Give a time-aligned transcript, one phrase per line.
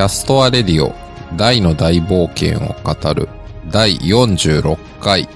[0.00, 0.94] Cast a Radio
[1.36, 3.28] ダイの大冒険を語る
[3.70, 5.28] 第46回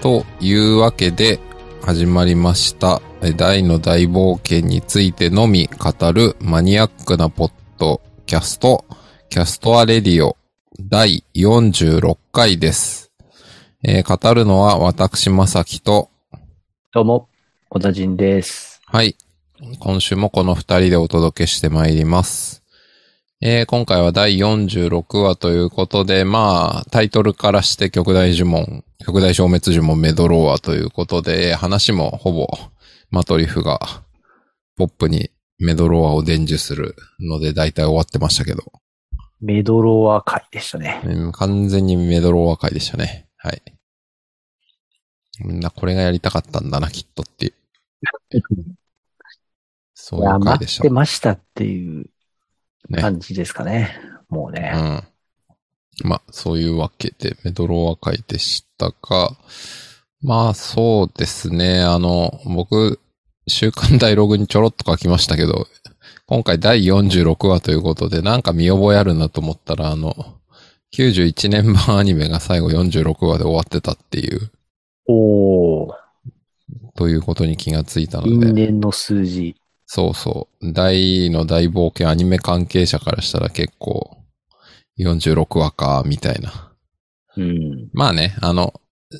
[0.00, 1.40] というわけで
[1.82, 8.84] 始まりましたえダイの大冒険についてのみ語るマニアックなポッドキャスト
[9.30, 10.36] Cast a Radio
[10.78, 13.10] 第46回です。
[13.82, 16.08] えー語るのは私まさきと
[16.92, 17.28] どうも、
[17.68, 18.80] 小田人です。
[18.86, 19.16] はい。
[19.80, 22.59] 今週もこの二人でお届けしてまいります。
[23.42, 32.48] えー今回は第46話ということで、まあ、タイトルからして極大呪文、極大消滅呪文メドローアということで、話もほぼ
[33.10, 33.80] マトリフが
[34.76, 38.62] ポップにメドローアを伝授するので大体終わってましたけど、
[39.40, 41.00] メドロア会でしたね。
[41.06, 43.26] うん完全にメドローア会でしたね。
[43.38, 43.62] はい。
[45.38, 47.54] みんなこれがやりたかったんだな、きっとっていう。
[49.94, 50.90] そういう回待でしたって。
[50.90, 52.10] ましたっていう
[52.88, 53.00] ね。
[53.00, 53.90] 感じですかね。
[54.28, 54.72] もうね。
[54.74, 56.08] うん。
[56.08, 59.36] まあ、そういうわけで、メドローア会でしたが、
[60.22, 61.80] まあ、そうですね。
[61.82, 63.00] あの、僕、
[63.48, 65.66] 週刊ダイログにちょろっと書きましたけど、
[66.26, 70.14] 今回第46話ということで、なんか見覚えあるなと思ったら、あの、
[70.94, 74.50] 91年版アニメが最後46話で終わってたっていう、
[75.06, 75.94] おー、
[76.94, 79.56] ということに気がついたの因で、縁の数字。
[79.92, 80.72] そうそう。
[80.72, 84.18] 大の大冒険アニメ関係者からしたら結構、
[85.00, 86.72] 46話か、みたいな。
[87.36, 87.90] うん。
[87.92, 88.72] まあね、あの、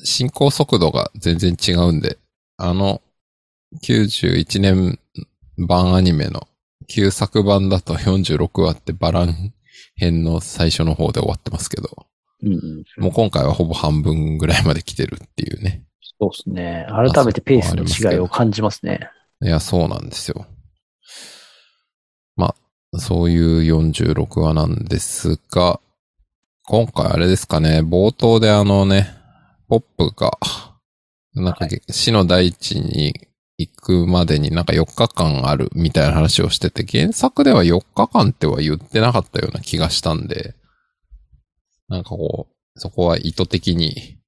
[0.05, 2.17] 進行速度が全然違うんで、
[2.55, 3.01] あの、
[3.83, 4.97] 91年
[5.57, 6.47] 版アニメの
[6.87, 9.53] 旧作版だと46話ってバラン
[9.97, 11.89] 編の最初の方で終わってますけど、
[12.43, 13.03] うんうん。
[13.03, 15.83] もう今回はほぼ半分ぐらいまで来てるっていうね。
[16.17, 16.87] そうですね。
[16.89, 17.83] 改めてペースの
[18.13, 19.09] 違いを感じますね。
[19.43, 20.45] いや、そうなんですよ。
[22.35, 22.55] ま
[22.93, 25.79] あ、そういう46話なんですが、
[26.63, 29.13] 今回あれですかね、冒頭であのね、
[29.67, 30.37] ポップが、
[31.33, 33.27] なんか、死の大地に
[33.57, 40.55] 行くまでになんか4日間あるみたいな話をしてて、原作では4日間っては言ってなかったような気がしたんで、
[41.87, 44.19] なんかこう、そこは意図的に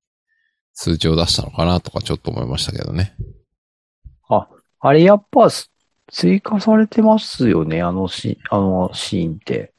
[0.74, 3.16] 数字を出したのかなとかちょっと思いましたけどね。
[4.86, 5.50] あれやっぱ
[6.14, 7.82] 追加されてますよね。
[7.82, 9.74] あのシあのシーンって。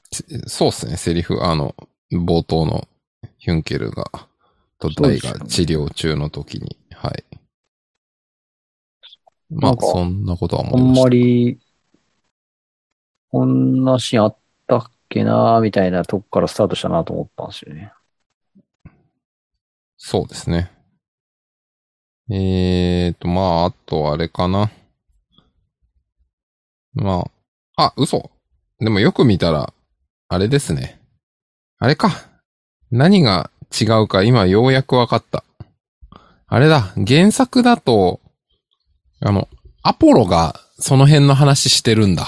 [0.46, 1.74] そうですね、セリフ、あの、
[2.12, 2.86] 冒頭の
[3.38, 4.04] ヒュンケルが、
[4.78, 7.24] とダイが治療中の時に、はい。
[9.50, 11.02] まあそんなことはあん思いました。
[11.04, 11.60] まり、
[13.30, 17.92] こんなシーンあったっけなみたいなとこからスタートしたなと思ったんですよね。
[19.96, 20.72] そうですね。
[22.28, 24.70] えーと、まあ、あとあれかな。
[26.94, 27.31] ま
[27.77, 28.31] あ、あ、嘘。
[28.81, 29.72] でもよく見たら、
[30.28, 31.00] あれですね。
[31.78, 32.10] あれか。
[32.91, 35.44] 何が違うか今ようやくわかった。
[36.47, 38.21] あれだ、原作だと、
[39.21, 39.49] あの、
[39.82, 42.27] アポロがその辺の話してるんだ。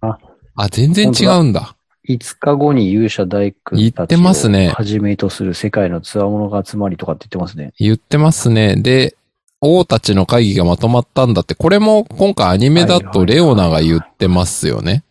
[0.00, 0.18] あ、
[0.56, 1.76] あ、全然違うんだ。
[2.08, 7.72] 5日後に勇者大工言ってますねをはじめとする世界の強者が集まりとかって言ってますね。
[7.78, 8.76] 言ってますね。
[8.76, 9.16] で、
[9.60, 15.04] 王たちの会議がまとまったんだって、これも今回アニメだとレオナが言ってますよね。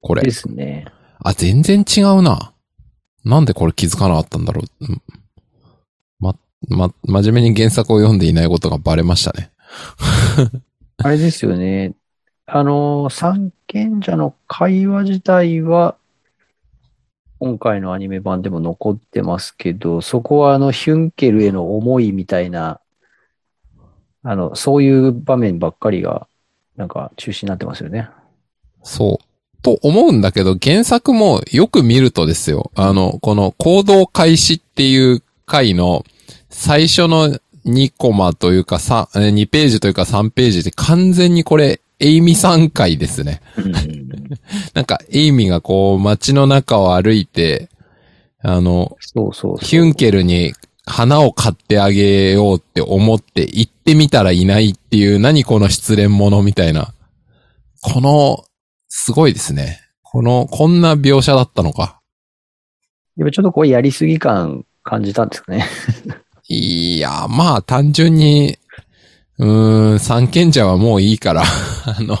[0.00, 0.30] これで。
[0.30, 0.86] すね。
[1.20, 2.52] あ、全然違うな。
[3.24, 4.84] なんでこれ気づかなかったんだろう。
[4.84, 5.02] うん
[6.20, 6.34] ま、
[6.68, 9.50] ま、真面目に原作を読んでいないことがバレましたね。
[10.98, 11.94] あれですよね。
[12.46, 15.96] あの、三賢者の会話自体は、
[17.38, 22.80] 今回のアニメ版でも残ってますけど、そこはあの、ヒュンケルへの思いみたいな、
[24.22, 26.26] あの、そういう場面ばっかりが、
[26.76, 28.08] なんか中心になってますよね。
[28.82, 29.62] そう。
[29.62, 32.70] と思うんだけど、原作もよく見るとですよ。
[32.74, 36.04] あの、この行動開始っていう回の
[36.48, 43.40] 最初の2コマというか3、え2ページというか3ページで完全にこれ、エイミさん回ですね。
[44.72, 47.68] なんか、エイミがこう街の中を歩いて、
[48.40, 49.56] あの、そうそう。
[49.56, 50.52] ヒュンケルに
[50.88, 56.92] 花を買ってあげようって思って行ってみたらいないっていう、何この失恋者みたいな。
[57.82, 58.44] この、
[58.88, 59.80] すごいですね。
[60.02, 62.00] この、こんな描写だったのか。
[63.16, 65.66] やっぱちょっとこうやりすぎ感感じたんですかね。
[66.48, 68.56] いや、まあ単純に、
[69.38, 71.42] うーん、三賢者はもういいから、
[71.84, 72.18] あの、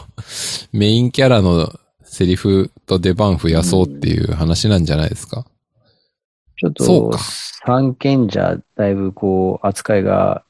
[0.72, 1.72] メインキャラの
[2.04, 5.46] セリフと出番増やそうっていう話なんじゃないですか。
[6.58, 7.18] ちょっとそうか、
[7.66, 10.42] 三賢者、だいぶこう、扱いが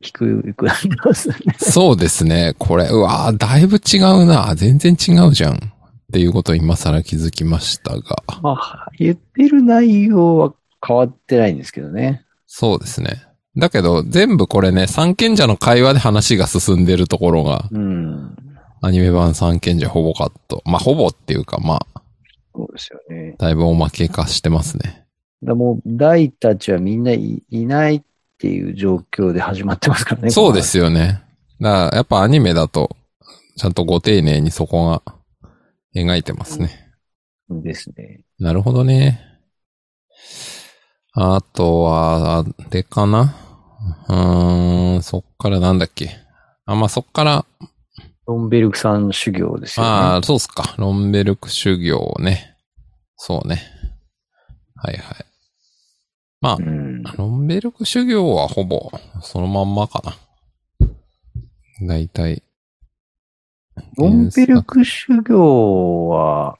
[0.00, 1.36] 低くなりますね。
[1.58, 2.54] そうですね。
[2.58, 4.54] これ、うわーだいぶ違うな。
[4.54, 5.54] 全然違うじゃん。
[5.54, 5.58] っ
[6.12, 8.22] ていうことを今更気づきましたが。
[8.42, 10.52] まあ、言ってる内容は
[10.86, 12.24] 変わってないんですけどね。
[12.46, 13.22] そうですね。
[13.56, 18.36] だけど、全部これね、三賢者の会話で話が進んでるところが、うん。
[18.82, 20.62] アニメ版三賢者ほぼカット。
[20.64, 22.02] まあ、ほぼっていうか、まあ、
[22.54, 23.36] そうですよね。
[23.38, 24.99] だいぶおまけ化してますね。
[25.42, 28.02] だもう、大たちはみんないいないっ
[28.38, 30.30] ていう状況で始まってますからね。
[30.32, 31.22] そうですよね。
[31.60, 32.96] だから、やっぱアニメだと、
[33.56, 35.02] ちゃんとご丁寧にそこが
[35.94, 36.88] 描いてますね。
[37.50, 38.22] ですね。
[38.38, 39.20] なるほどね。
[41.12, 43.34] あとは、あれかな？
[44.08, 46.10] うーん、そっからなんだっけ？
[46.66, 47.44] あ、まあ、そっから、
[48.26, 49.90] ロンベルクさん修行ですよね。
[49.90, 50.74] ああ、そうっすか。
[50.78, 52.54] ロンベルク修行ね。
[53.16, 53.60] そうね。
[54.76, 55.26] はいはい。
[56.40, 57.02] まあう、ん。
[57.02, 58.90] ロンベルク修行はほぼ
[59.22, 60.16] そのまんまかな。
[61.86, 62.42] だいたい。
[63.96, 66.58] ロンベルク修行は、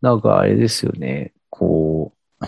[0.00, 1.32] なんかあれですよね。
[1.50, 2.46] こう、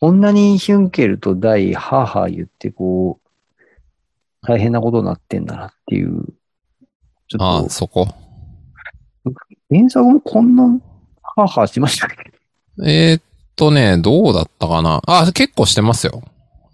[0.00, 6.24] こんなにヒュンケルとダイ、ハーハー言って、こう、大変なことになってんだなっていう。
[7.28, 8.06] ちょああ、っと、そこ？
[9.70, 10.64] 原作もこんな、
[11.22, 12.32] ハーハーしてましたっけ？
[12.86, 13.22] えーっ
[13.58, 15.02] とね、どうだったかな？
[15.06, 16.22] あ、結構してますよ。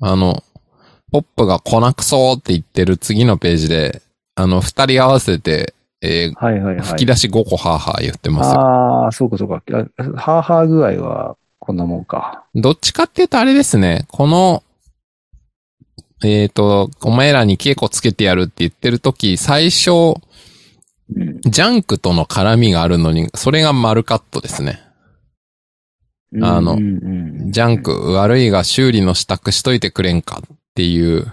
[0.01, 0.45] あの、
[1.11, 4.03] ポップが粉くそーって言ってる次のページで、
[4.35, 6.87] あの、二人合わせて、えーはいはいはい。
[6.87, 8.61] 吹き出し5個ハーハー言ってますよ。
[8.61, 9.63] ああ、そうかそうか。
[9.67, 12.45] あハーハー具合はこんなもんか。
[12.55, 14.63] どっちかっていうとあれですね、この、
[16.23, 20.21] えっ、と、お前らに稽古つけてやるって言ってる時、最初、
[21.15, 21.41] うん。
[21.43, 24.84] ジャンクとの絡みがあるのに、それが丸カットですね。
[26.43, 26.77] あの
[27.51, 31.33] ジャンク、悪いが修理の支度しといてくれんかっていう、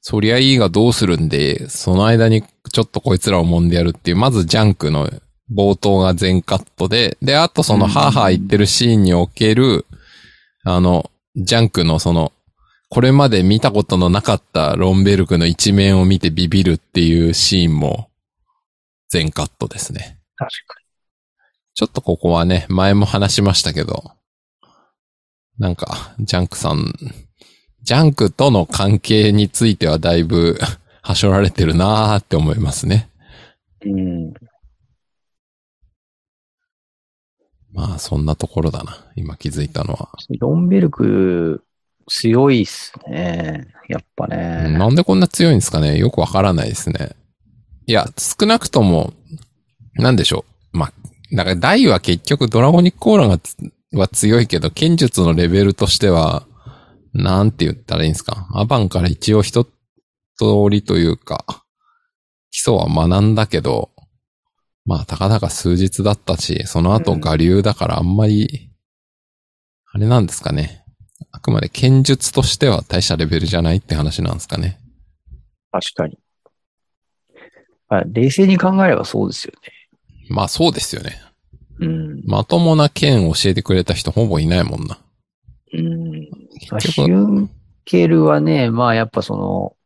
[0.00, 2.42] そりゃいいがどうするんで、その間に
[2.72, 5.08] ちょっとこいつらを揉んでやるっていう、まずジャンクの
[5.54, 9.86] 冒頭が全カットで、で、あとそのうんハーハー言ってるシーンにおける、
[10.64, 12.32] あの、ジャンクのその、
[12.88, 18.10] これまで見たことのなかったロンベルクの一面を見てビビるっていうシーンも
[19.08, 20.18] 全カットですね。
[20.36, 20.82] 確か
[21.74, 24.12] ちょっとここはね、前も話しましたけど、
[25.58, 26.92] なんか、ジャンクさん、
[27.82, 30.58] ジャンクとの関係についてはだいぶ、
[31.02, 33.08] はしょられてるなーって思いますね。
[33.84, 33.92] に。
[33.92, 33.96] う
[34.28, 34.34] ん。
[37.72, 39.04] まあ、そんなところだな。
[39.16, 40.10] 今気づいたのは。
[40.38, 41.64] ロンベルク、
[42.06, 43.66] 強いっすね。
[43.88, 44.76] やっぱね。
[44.78, 47.16] なんでこんな強いんですかねよくわからないですね。
[47.86, 49.12] いや、少なくとも、
[49.94, 50.78] なんでしょう。
[50.78, 50.92] まあ、
[51.34, 53.56] だから、ダイは結局ドラゴニックオーラがつ
[53.92, 56.46] は強いけど、剣術のレベルとしては、
[57.12, 58.48] なんて言ったらいいんですか。
[58.54, 59.70] アバンから一応一通
[60.70, 61.64] りというか、
[62.50, 63.90] 基礎は学んだけど、
[64.84, 68.70] まあ、たかだか数日だったし、その後我流だからあんまり、
[69.92, 70.84] あれなんですかね。
[71.30, 74.78] あくまで剣術としては大したレベルじゃないって話なんですかね。
[75.70, 76.18] 確かに。
[77.88, 79.72] あ冷静に考えればそうですよね。
[80.28, 81.20] まあそうですよね。
[81.80, 82.22] うん。
[82.26, 84.98] まともな剣を教えてくれた人ほぼいないもんな。
[85.72, 86.28] うん。
[86.70, 87.50] まあ結局ヒュン
[87.84, 89.76] ケルはね、まあやっぱその、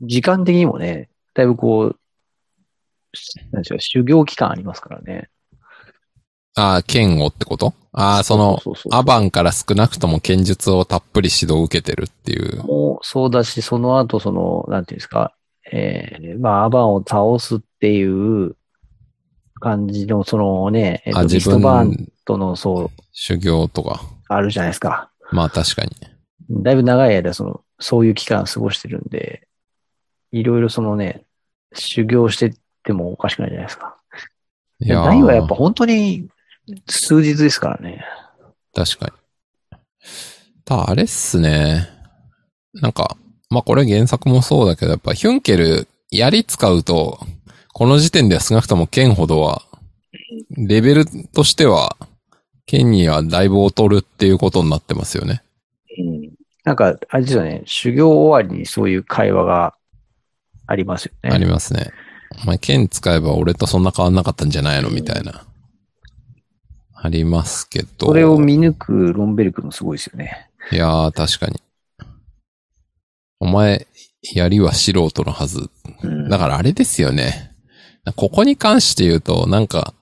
[0.00, 1.96] 時間的にもね、だいぶこう、
[3.52, 5.28] なんでしょう、修行期間ありますからね。
[6.54, 7.72] ああ、剣をってこと？
[7.92, 12.64] ああ、その、そうそうそうアバンから少なくとも剣術をたっぷり指導を受けてるっていう。
[12.64, 15.34] もうそうだし、その後その、なんていうんですか、
[15.72, 18.56] えー、まあアバンを倒すっていう
[19.58, 24.02] 感じの、そのね、えっと、ストバーン分、とのそう、修行とか。
[24.28, 25.10] あるじゃないですか。
[25.32, 25.90] まあ確かに。
[26.62, 29.46] だいぶ長い間、その、そういう期間過ごしてるんで、
[30.32, 31.24] いろいろそのね、
[31.74, 33.96] 修行してってもおかしくないじゃないですか。
[34.80, 36.28] いやー大はやっぱ本当に
[36.88, 38.04] 数日ですからね。
[38.74, 39.78] 確かに。
[40.64, 41.88] ただ、あれっすね。
[42.74, 43.16] なんか、
[43.50, 47.18] まあこれ原作もそうだけど、やっぱヒュンケル、槍使うと、
[47.78, 49.62] この時点では少なくとも剣ほどは、
[50.56, 51.96] レベルとしては、
[52.66, 55.44] 剣にはだいぶ劣るっていうことになってますよね。
[55.96, 56.32] うん。
[56.64, 59.76] なんか、あれですよね、修行終わりにそういう会話が
[60.66, 61.30] ありますよね。
[61.30, 61.92] ありますね。
[62.42, 64.90] お前剣使えば俺とそんな変わんなかったんじゃないの？
[64.90, 65.44] みたいな。
[66.94, 68.08] ありますけど。
[68.08, 70.50] それを見抜くロンベルクもすごいですよね。
[70.72, 71.62] いやー、確かに。
[73.38, 73.86] お前、
[74.34, 75.70] 槍は素人のはず。
[76.02, 76.28] うん。
[76.28, 77.52] だからあれですよね。
[78.16, 79.94] ここに関して言うと、なんか、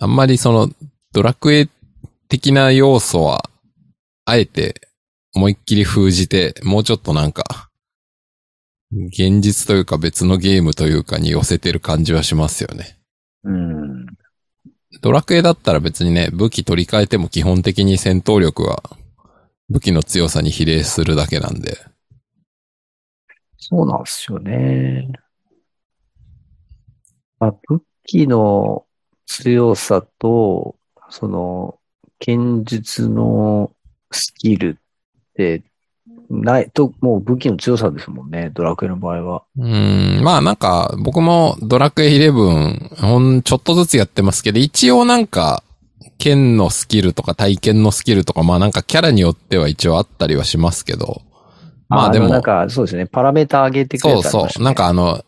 [0.00, 0.70] あんまりその、
[1.12, 1.68] ドラクエ
[2.28, 3.50] 的な要素は、
[4.24, 4.80] あえて、
[5.34, 7.70] 思いっきり封じて、もうちょっとなんか、
[8.92, 12.98] 現実というか別のゲームというかに寄せてる感じはしますよね。
[13.44, 14.06] うん。
[15.00, 18.82] ドラクエだったら別にね、武器取り替えても基本的に戦闘力は
[19.68, 21.78] 武器の強さに比例するだけなんで。
[23.58, 25.12] そうなんですよね。
[27.40, 28.84] まあ、武器の
[29.26, 30.76] 強さと、
[31.08, 31.78] その、
[32.18, 33.72] 剣術の
[34.12, 35.62] スキルって、
[36.28, 39.42] ないと、もう武器の強さですもんね、ドラクエの場合は。
[39.58, 45.64] うーん、まあなんか、僕もドラクエ11、ほん、ちょっとずつやってますけど、一応なんか、
[46.18, 51.22] 剣のスキルとか体験のスキルとか、まあなんかキャラによっては一応あったりはしますけど、
[51.88, 55.24] まあでも、なんか、そうですね、パラメータ上げてくれそうそう、なんかあの、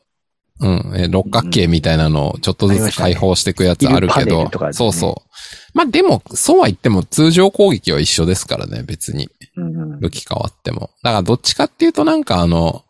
[0.63, 5.31] うん、え六角形みたいなのをちょっとずつ解放していくやつあるけどねそうそう。
[5.75, 9.29] まあでも、そうは言っても通常攻撃は一緒ですからね、別に。
[9.57, 10.91] うん武器変わっても。
[11.03, 12.85] だからどっちかっていうとなんかあの、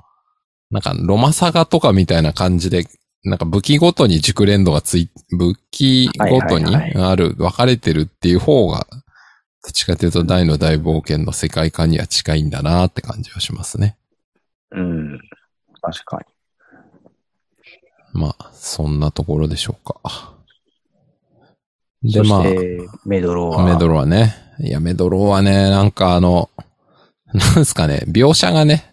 [0.70, 2.86] なんかロマサガとかみたいな感じで、
[3.24, 13.96] なんか武器ごとに熟練度がつい、武器ごとにある、分かれてるっていう方が、どっちかっていうと大の大冒険の世界観には近いんだなって感じはしますね。
[14.72, 15.18] うん。
[15.80, 16.31] 確かに。
[18.12, 20.34] まあ、そんなところでしょうか。
[22.02, 22.42] で、そまあ、
[23.06, 23.64] メドロは。
[23.64, 24.34] メドロはね。
[24.60, 26.50] いや、メドロはね、なんかあの、
[27.32, 28.92] なんすかね、描写がね、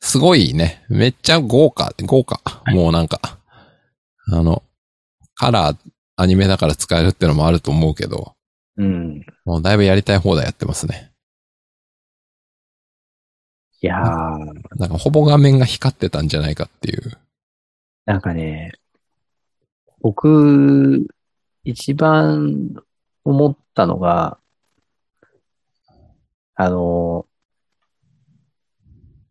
[0.00, 2.40] すごいね、めっちゃ豪華、豪華。
[2.72, 3.20] もうなんか、
[4.32, 4.62] あの、
[5.34, 5.76] カラー、
[6.16, 8.34] アニメだから使えるってのもあると思うけど、
[8.78, 9.24] うん。
[9.44, 11.12] もうだいぶやりたい放題やってますね。
[13.82, 17.18] いやー、なんかほぼ画面が光ってたんじゃないかっていう。
[18.06, 18.72] なんかね、
[20.00, 21.06] 僕、
[21.64, 22.72] 一番
[23.24, 24.38] 思ったのが、
[26.54, 27.26] あの、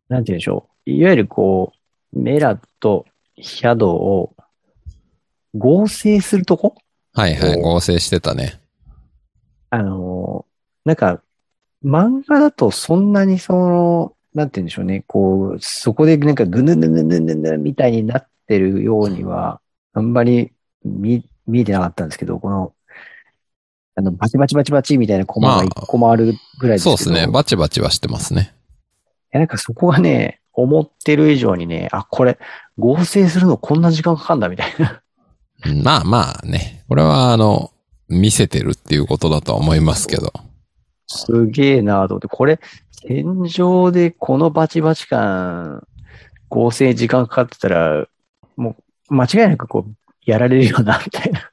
[0.09, 0.91] なんて言うんでしょう。
[0.91, 1.71] いわゆるこ
[2.13, 3.05] う、メラと
[3.39, 4.35] シャドウを
[5.55, 6.75] 合成するとこ？
[7.13, 8.59] はいはい、お合成してたね。
[9.69, 10.45] あの、
[10.83, 11.23] なんか、
[11.83, 19.61] 漫画だとそんなにその、なんて言うんでしょうね、こう、そこでなんかぐぬぬぬぬぬぬみたいになってるようには、
[19.93, 20.51] あんまり
[20.83, 22.73] 見、見えてなかったんですけど、この、
[23.95, 27.31] あの、バチバチバチバチみたいなコマが一個もあるぐらいですけど、そうですね。
[27.31, 28.53] バチバチはしてますね。
[29.33, 32.37] いやなんかそこがね、思ってる以上にね、あ、これ、
[32.77, 35.01] 合成するのこんな時間かかんだみたいな。
[35.65, 36.83] うんまあまあね。
[36.89, 37.71] これはあの、
[38.09, 40.33] 見せてるっていうことだとは思いますけど。
[41.07, 42.59] すげえなと思って、これ、
[43.01, 45.85] 戦場でこのバチバチ感、
[46.49, 48.07] 合成時間かかってたら、
[48.55, 48.75] も
[49.09, 51.49] う間違いなくこう、やられるよな、みたいな。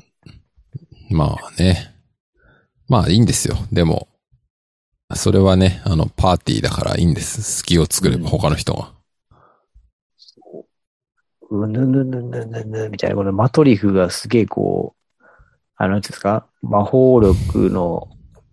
[1.11, 1.95] まあね。
[2.89, 3.57] まあいいんですよ。
[3.73, 4.09] でも、
[5.15, 7.43] それはね、あの、パーティーだからいいんです。
[7.43, 8.93] 隙を作れば他の人が。
[11.51, 15.25] うぬぬぬぬぬぬみたいな、このマトリフがすげえこう、
[15.77, 18.09] あの、なんですか、魔法力の、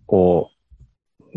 [0.06, 0.50] こ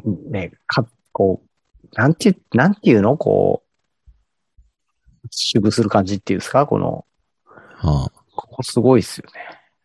[0.04, 3.16] う、ね、か、こう、なんていう、なんていうの？
[3.16, 6.68] こう、守護する感じっていうんですか？
[6.68, 7.06] この、
[7.46, 9.42] はあ、ここすごいっすよね。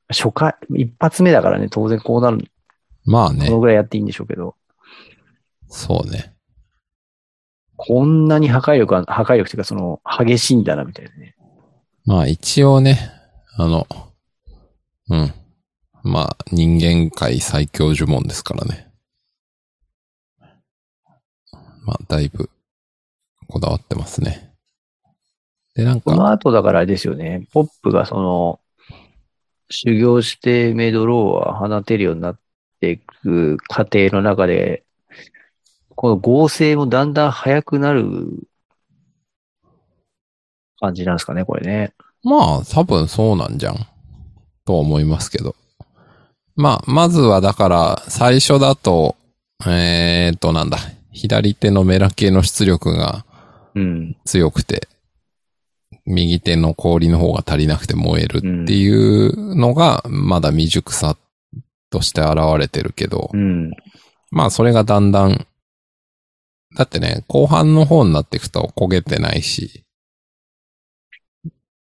[0.08, 2.50] 初回、一発目だからね、当然こうなる、
[3.04, 4.56] まあねこの、ぐらいやっていいんでしょうけど、
[5.68, 6.35] そうね。
[7.76, 11.37] こんなに破壊力が、破壊力っていうかその、激しいんだな、みたいなね。
[12.06, 12.99] まあ一応ね、
[13.56, 13.87] あの、
[15.11, 15.32] うん。
[16.02, 18.88] まあ人間界最強呪文ですからね。
[21.88, 22.50] まあだいぶ
[23.49, 24.50] こだわってますね。
[25.75, 28.61] で、なんか、この後だからあれですよね、ポップがその、
[29.71, 32.38] 修行してメドローは放てるようになっ
[32.80, 34.85] ていく過程の中で、
[35.95, 38.04] この合成もだんだん速くなる
[40.78, 41.95] 感じなんですかね、これね。
[42.23, 43.76] まあ多分そうなんじゃん。
[44.66, 45.57] と思いますけど。
[46.54, 49.16] まあ、まずはだから、最初だと、
[49.66, 50.76] えーっとなんだ、
[51.19, 53.25] 左手のメラ系の出力が
[53.75, 54.17] うん。
[54.25, 54.89] 強くて、
[56.07, 61.17] 右手の氷の方が足りなくて燃えるっていうのが、まだ未熟さ
[61.91, 63.71] として現れてるけど、うん。
[64.31, 65.47] まあそれがだんだん、
[66.77, 69.85] だってね、後半の方になっていくと焦げてないし、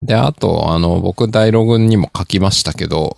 [0.02, 3.16] で、あと、あの、僕、ダイログにも書きましたけど、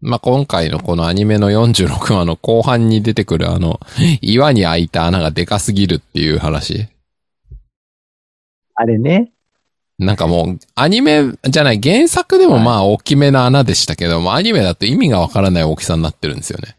[0.00, 3.80] まあ、今回のこのアニメの46話の後半に出てくるあの、
[4.20, 6.88] 岩に開いた穴がでかすぎるっていう話。
[8.74, 9.32] あれね。
[9.98, 16.76] なんかもう、アニメじゃない、原作でもまあ大きめな穴でしたけども、アニメだと意味がわからない大きさになってるんですよね。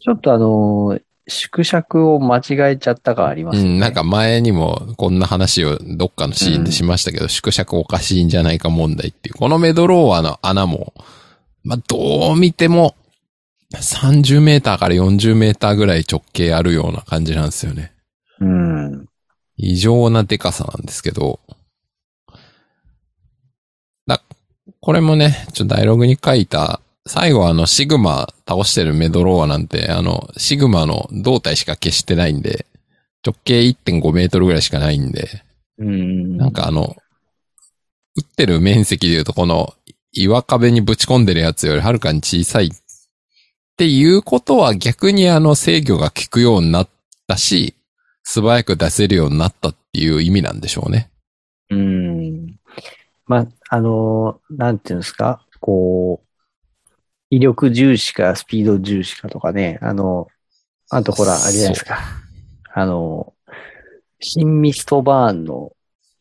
[0.00, 3.70] ちょっとあのー縮尺を間違えちゃったがありますよね。
[3.70, 9.34] うん、なんか前にもこんな話をどっかのシーンでしましたけど、縮尺おかしいんじゃないか問題っていう。
[9.34, 10.94] このメドローアの穴も、
[11.64, 12.94] まあどう見ても
[13.74, 17.92] 30メーターから40メーターぐらい直径あるような感じなんですよね。
[18.40, 19.06] うん。
[19.56, 21.40] 異常なデカさなんですけど。
[24.06, 24.22] だ、
[24.80, 32.66] これもね、ちょっとダイログに書いた、最後あの、シグマ倒してるメドローアなんて、あの、シグマの胴体しか消してないんで、
[33.26, 35.42] 直径1.5メートルぐらいしかないんで、
[35.78, 36.36] うん。
[36.38, 36.96] なんかあの、
[38.16, 39.74] 打ってる面積で言うとこの
[40.22, 42.70] 岩壁にぶち込んでるやつよりはるかに小さいっ
[43.76, 46.88] ていうことは逆にあの制御が効くようになっ
[47.28, 47.74] たし、
[48.24, 51.10] 素早く出せるようになったっていう意味なんでしょうね。
[51.70, 52.58] うん。
[53.26, 56.28] まあ、あの、なんていうんですか、こう、
[57.30, 60.26] 威力重視かスピード重視かとかね、あの、
[60.90, 61.98] あとほら、あれじゃないですか。
[62.74, 63.32] あの、
[64.20, 65.72] 新ミストバーンの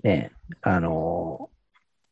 [0.03, 1.46] ね、あの、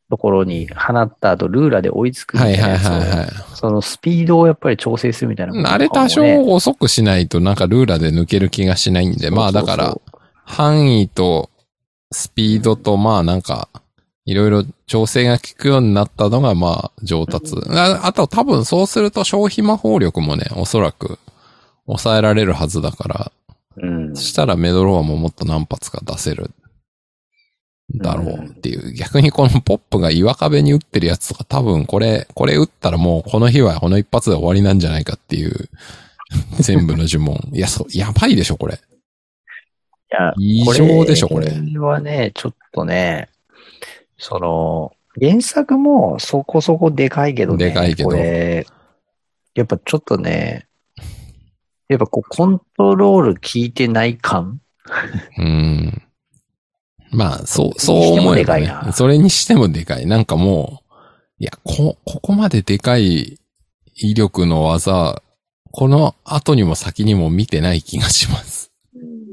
[0.08, 3.28] ところに放った後、ルーラーで追いつくみたはいいはいなやつをはいはい。
[3.54, 11.50] そのスピードをやっぱり調整するみたいなね、あれ多少遅くしないとなんかルーラーで抜ける気がしないんで、まあだからそう、範囲と
[12.12, 13.68] スピードとまあなんか、
[14.24, 17.54] いろいろ調整が効くようになったのがまあ上達。
[17.68, 21.18] ああと多分そうすると消費魔法力もね、おそらく
[21.86, 23.32] 抑えられるはずだから、
[23.76, 24.22] そううんそ。
[24.22, 26.50] したらメドローアももっと何発か出せる。
[27.94, 28.92] だろうっていう。
[28.92, 35.68] 逆にこのポップが岩壁に打ってるやつとか多分これ、これ打ったらもうこの日はこの一発で終わりなんじゃないかっていう、
[36.60, 37.36] 全部の呪文。
[37.52, 38.74] いや、そう、やばいでしょ、これ。
[38.74, 38.78] い
[40.10, 41.46] や異常でしょ、これ。
[41.48, 43.28] これはね、ちょっとね、
[44.18, 47.66] その、原作もそこそこでかいけどね。
[47.66, 48.66] でかいけどこれ、
[49.54, 50.66] やっぱちょっとね、
[51.88, 54.60] やっぱこう、コントロール効いてない感？
[55.38, 56.02] うん。
[57.10, 58.72] まあ、そう、そう思えば、ね。
[58.92, 60.06] それにしてもでかい。
[60.06, 60.94] なんかもう、
[61.38, 63.38] いや、こ、ここまででかい
[63.96, 65.22] 威力の技、
[65.70, 68.72] この後にも先にも見てない気がします。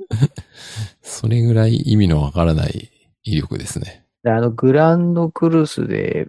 [1.02, 2.90] それぐらい意味のわからない
[3.24, 4.04] 威力ですね。
[4.24, 6.28] であの、グランドクルスで、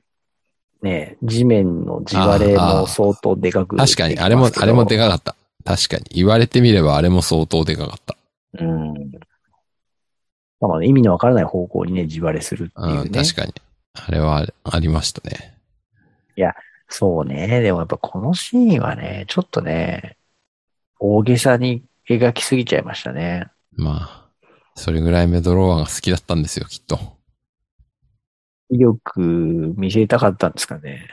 [0.82, 5.34] ね、地面の地割れも相当でかく確かに、あれも、あれもでかかった。
[5.64, 6.04] 確かに。
[6.10, 8.16] 言われてみればあれも相当でかかった。
[8.60, 8.94] うん。
[10.68, 13.00] まあ、意味のわからない方向にね、地割れするっていうね。
[13.02, 13.52] うん、確かに。
[13.94, 15.54] あれはありましたね。
[16.96, 17.60] そうね。
[17.60, 20.16] でもやっぱこのシーンはね、ちょっとね、
[21.00, 23.48] 大げさに描きすぎちゃいましたね。
[23.72, 24.28] まあ、
[24.76, 26.98] それぐらいメドローアが好きだったんですよ、きっと。
[28.70, 31.08] 威力見せたかったんですかね。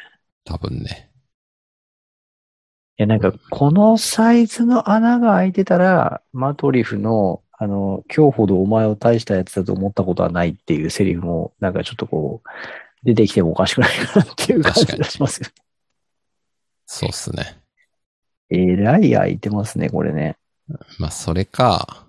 [0.46, 1.10] 多分ね。
[3.00, 12.50] いや、なんか、このサイズの穴が開いてたら、マトリフの、あの、今日ほどお前を大したやつだと思ったことはないっていうセリフも、なんかちょっとこう、
[13.04, 15.48] 出てきてもおかしくないかなっていう感じがしますよ。
[16.88, 17.60] そうっすね。
[18.50, 20.38] えらい開いてますね、これね。
[20.98, 22.08] まあ、それか、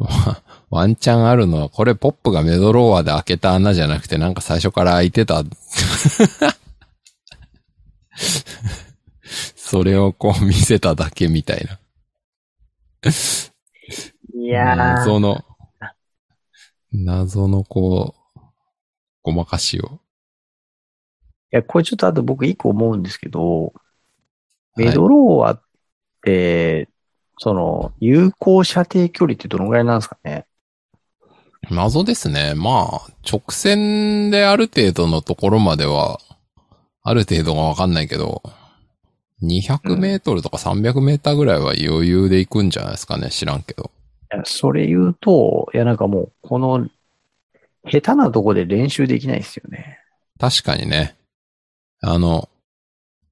[0.00, 5.44] わ ワンチャンあるのは、これポップがメドローアで開けた穴じゃなくて、なんか最初から開いてた。
[9.54, 11.78] それをこう見せただけみたいな。
[14.42, 14.76] いやー。
[14.76, 15.44] 謎の、
[16.92, 18.40] 謎のこう、
[19.22, 19.86] ごまかしを。
[19.86, 19.88] い
[21.52, 23.72] や、これちょっとあと僕一個思うんですけど、はい
[24.74, 25.62] メドローアっ
[26.24, 26.88] て、
[27.38, 30.46] その、有効射程距離ってどのぐらいなんですかね？
[31.70, 32.54] 謎ですね。
[32.56, 36.20] まあ、直線である程度のところまでは、
[37.02, 38.42] ある程度がわかんないけど、
[39.42, 43.28] 200メートルとか300メーターぐらいは余裕で行くんじゃないですかね。
[43.28, 43.90] 知らんけど。
[44.44, 46.88] それ言うと、いやなんかもう、この、
[47.90, 49.98] 下手なとこで練習できないですよね。
[50.38, 51.16] 確かにね。
[52.00, 52.48] あの、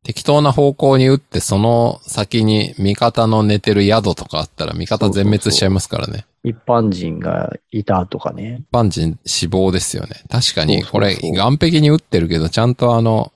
[0.02, 6.24] 適当な方向に打って、その先に味方の寝てる宿とかあったら味方全滅しちゃいますからね。
[6.42, 8.62] 一般人がいたとかね。
[8.70, 10.22] 一般人死亡ですよね。
[10.30, 13.32] 確かに、そうそうそうこれ、岸壁に打ってるけど、ちゃんとあの、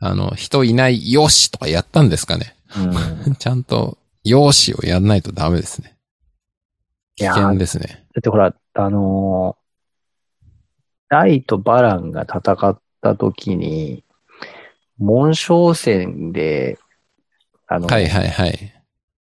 [0.00, 2.56] あの、人いない、よしとかやったんですかね。
[2.76, 3.34] うん。
[3.38, 5.93] ちゃんと、よしをやんないとダメですね。
[7.16, 8.06] 危険ですね。
[8.14, 9.64] だってほら、あのー
[11.14, 14.02] ライとバランが戦った時に、
[14.98, 16.78] 紋章戦で、
[17.68, 18.72] あの、はいはいはい。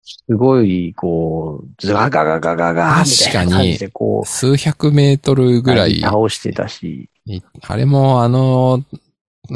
[0.01, 8.83] すごい、こう、ズガガガガガガみたいな感じで、こ数百メートルう、ぐらい、倒してたし、いあれもあの、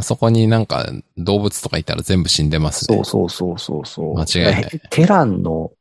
[0.02, 0.86] そこになんか
[1.18, 2.98] 動物とかいたら全部死んでますね。
[2.98, 4.16] そうそうそうそうそう。
[4.16, 5.72] 間違いないテランの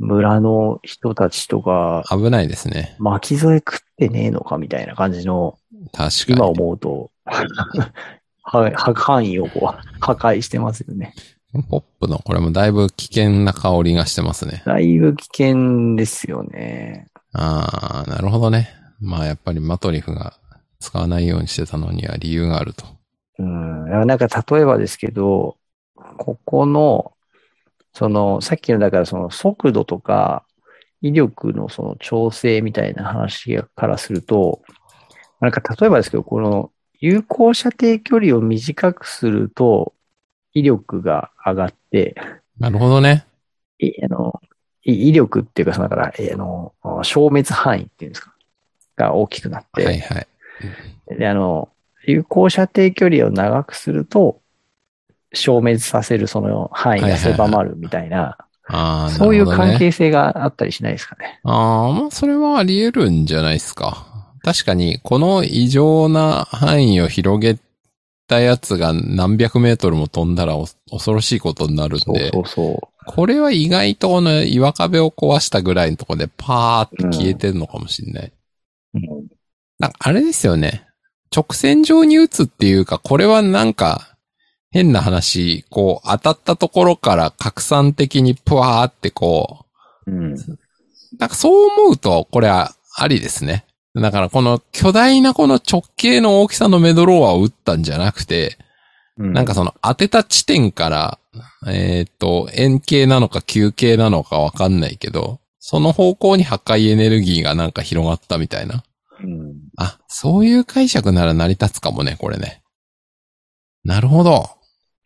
[0.00, 2.96] 村の人たちとか、危ないですね。
[2.98, 5.58] 巻き添え食ってねえのかみたいな感じの、
[5.92, 6.50] 確か今に。
[6.58, 7.10] 思うと、
[8.42, 11.14] はは範囲をこう破壊してますよね。
[11.68, 14.62] ポップのこれもだいぶ危険な香りがしてますね。
[14.64, 17.08] だいぶ危険ですよね。
[17.32, 18.70] あー、なるほどね。
[19.00, 20.34] まあやっぱりマトリフが
[20.78, 22.86] 使わないようにしてたのには理由があると。
[23.38, 24.06] うん。
[24.06, 25.56] なんか例えばですけど、
[26.16, 27.12] ここの、
[27.92, 30.44] その、さっきのだからその速度とか、
[31.02, 34.62] 威力のその調整みたいな話からすると、
[35.40, 39.94] なんか例えばですけど、この有効射程距離を短くすると、
[40.52, 42.14] 威力が上がって、
[42.58, 43.26] なるほどね。
[43.78, 44.40] いあの、
[44.84, 48.34] い威力っていうか、そのだから、えあの、消滅範囲っていうんですか、
[48.96, 50.26] が大きくなって、はいはい。
[51.18, 51.70] で、あの、
[52.06, 54.39] 有効射程距離を長くすると、
[55.32, 58.36] 消滅させるその範囲が狭まるみたいな、
[59.10, 61.40] そういう関係性があったりしないですかね。
[61.44, 64.06] ああ、まあ、それはあり得るんじゃないですか。
[64.42, 67.58] 確かに、この異常な範囲を広げ
[68.26, 78.32] たやつが何百メートルも飛んだらお恐ろしいことになるんそうで、そうそこれは意外とこの岩壁を壊したぐらいのところでパーって消えてるのかもしれない。
[78.94, 78.98] う。
[78.98, 79.40] うん
[79.80, 80.86] なんかあれですよね。
[81.34, 84.09] 直線上に打つっていうか、これはなんか、
[84.70, 89.66] 変な話、こう、当たったところから拡散的にプワーってこ
[90.06, 90.34] う、うん。
[91.18, 93.64] なんかそう思うと、これはありですね。
[93.94, 98.56] だからこの巨大なこの直径の大きさのメドローアを打ったんじゃなくて、
[99.18, 101.18] うんなんかその当てた地点から、
[101.66, 108.82] えっ、と、円形なのか球形なのかわかんないけど、その方向に破壊エネルギーがなんか広がったみたいな。
[109.22, 109.56] うん。
[109.76, 112.62] あ、そういう解釈なら成り立つかもね、これね。
[113.84, 114.48] なるほど。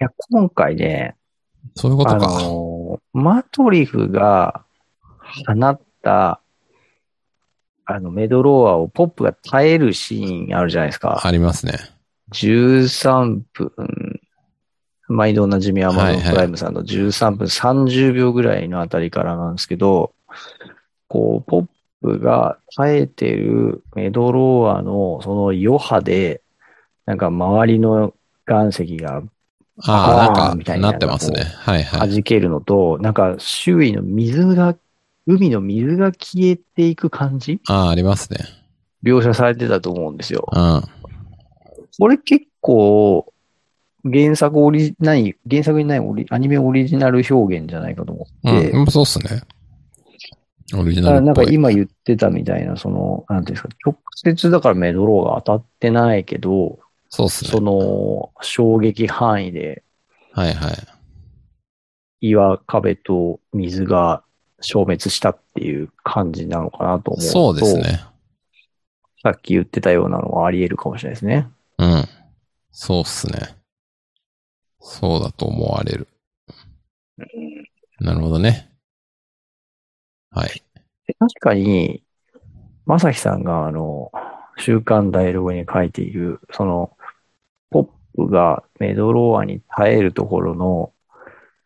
[0.04, 2.18] いや、今回ね、あそういうことか。
[2.18, 4.64] のーマトリフが
[5.46, 6.40] 放った、
[7.86, 11.22] あの、メドローアをポップが耐えるシーンあるじゃないですか。
[11.24, 11.78] ありますね。
[12.32, 14.20] 13分、
[15.08, 20.12] 毎度おなじみアマゾンプライムさんの13分30秒ぐらいのあたりからなんですけど、
[21.08, 21.66] こう、ポッ
[22.02, 26.42] プが耐えてるメドローアのその余波で、
[27.06, 28.12] なんか周りの
[28.46, 29.22] 岩石が
[29.82, 31.42] ああ、なんか、ななってますね。
[31.42, 32.10] はいはい。
[32.10, 34.76] 弾けるのと、なんか周囲の水が、
[35.26, 37.60] 海の水が消えていく感じ？
[37.66, 38.38] ああ、ありますね。
[39.02, 40.48] 描写されてたと思うんですよ。
[40.52, 40.82] うん。
[41.98, 43.32] これ結構、
[44.04, 49.42] 原作オリ、ない、原作にないオリアニメオリジナル表現じゃないかと思って、うん、そうっすね。
[50.74, 51.18] オリジナルっぽい。
[51.18, 56.78] あなんか今言ってたみたいな、その、なんていうんですか、直接だからメドローが当たってないけど、
[57.14, 57.50] そうっすね。
[57.50, 59.84] その、衝撃範囲で
[60.32, 60.74] はいはい。
[62.20, 64.24] 岩壁と水が
[64.60, 67.30] 消滅したっていう感じなのかなと思うと。
[67.30, 68.04] そうですね。
[69.22, 71.48] さっき言ってたようなのはあり得るかもしれないですね。
[71.78, 72.04] うん。
[72.72, 73.38] そうっすね。
[74.80, 76.08] そうだと思われる。
[78.00, 78.72] なるほどね。
[80.30, 80.64] はい。
[81.06, 82.02] で確かに、
[82.86, 84.10] まさきさんがあの、
[84.58, 86.96] 週刊ダイログに書いている、その、
[88.16, 90.92] がメドローアに耐えるところの、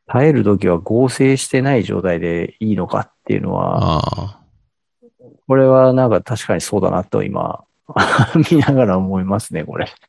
[0.06, 4.40] 耐えるときは合成してない状態でいいのかっていうのは、あ
[5.46, 7.64] これはなんか確かにそうだなと今、
[8.50, 9.86] 見ながら思いますね、これ。
[9.86, 10.08] あ。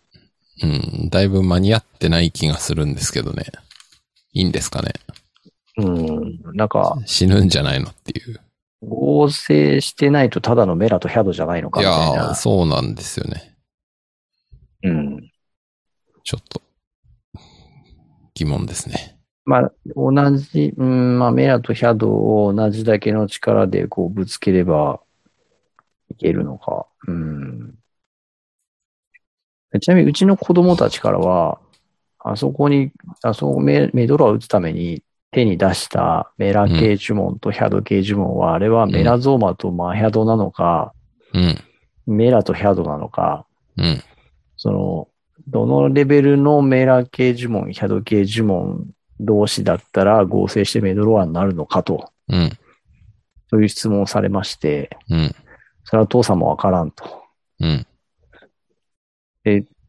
[0.62, 1.10] うん。
[1.10, 3.45] だいぶ間に合ってない気がするんですけどね。
[4.34, 4.91] いいんですかね。
[5.78, 8.39] うん、なんか、死ぬんじゃないのっていう。
[8.82, 12.36] 合成してないとただのメラとヒャドじゃないのかいみたいやー、な。
[12.36, 13.56] そうなんですよね。
[14.84, 15.28] うん。
[16.23, 16.62] ちょっと、
[18.34, 19.19] 疑問ですね。
[19.45, 25.01] まあ、同じ、うん、まあ、メラとヒャドを同じだけの力でこうぶつければ
[26.12, 26.86] いけるのか。
[27.08, 27.75] うん。
[29.82, 31.60] ちなみにうちの子供たちからは、
[32.19, 32.91] あそこに、
[33.23, 40.93] あそこメメドロを打つために手に出したメラ系呪文とヒャド系呪文は、あれはメラゾーマとマヒャドなのか、
[41.34, 41.58] うん。
[42.05, 43.45] メラとヒャドなのか、
[43.77, 44.03] うん。
[44.58, 45.08] その、
[45.49, 48.88] どのレベルのメラ系呪文、ヒャド系呪文
[49.19, 52.51] 同士だったら合成してメドロワになるのかと、うん。
[53.49, 55.35] そういう質問をされまして、うん。
[55.83, 57.03] それは父さんもわからんと。
[57.59, 57.85] うん。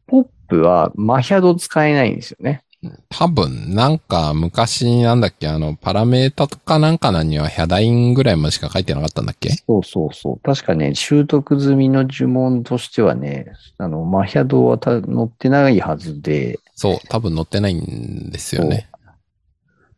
[0.07, 2.63] ポップはマヒャド使えないんですよね。
[3.09, 9.49] 多分、なんか昔なんだっけ、あの、パラメータとかなんかなにはヒャダインぐらいまでしか書いてなかったんだっけ？
[9.51, 10.39] そうそうそう。
[10.39, 18.89] 確かね、習得済みの呪文としてはね、あの、マヒャドはた載ってないはずで、そう、多分載ってないんですよね。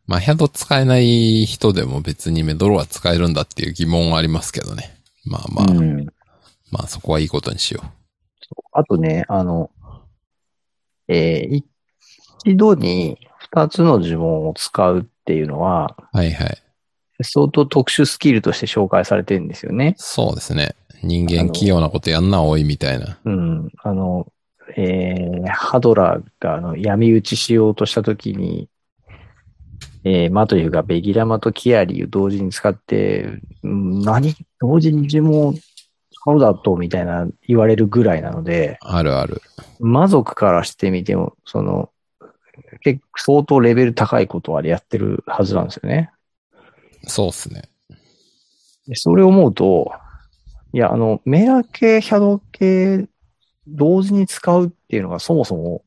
[0.06, 4.94] まあ、ヒャド使えない人でも別にメドロは使えるんだっていう疑問はありますけどね。
[5.24, 6.04] まあまあ、うん。
[6.70, 7.82] まあそこはいいことにしよ
[8.72, 9.70] あとね、あの、
[11.08, 11.64] えー一
[12.44, 16.58] 度に二つの呪文を使うっていうのは、はいはい。
[17.22, 19.94] 相当特殊スキルとして紹介されてるんですよね。
[19.96, 20.74] そうですね。
[21.02, 23.18] 人間器用なことやんな多いみたいな。
[23.24, 23.70] うん。
[23.82, 24.26] あの、
[24.76, 28.68] えー、ハドラーがあの闇討ちしようとしたときに、
[30.02, 34.34] えー、マトリフがベギラマとキアリを同時に使って、うん何？
[34.60, 39.40] 同時に呪文を使うだとみたいな言われるぐらいなので、あるある。
[39.80, 41.90] 魔族からしてみても、その、
[42.84, 46.10] 結構相当レベル高いことはやってるはずなんですよね。
[47.06, 47.62] そうっすね。
[48.86, 49.90] でそれを思うと、
[50.74, 53.06] いや、あの、メラ系、シャドウ系、
[53.66, 55.82] 同時に使うっていうのがそもそも、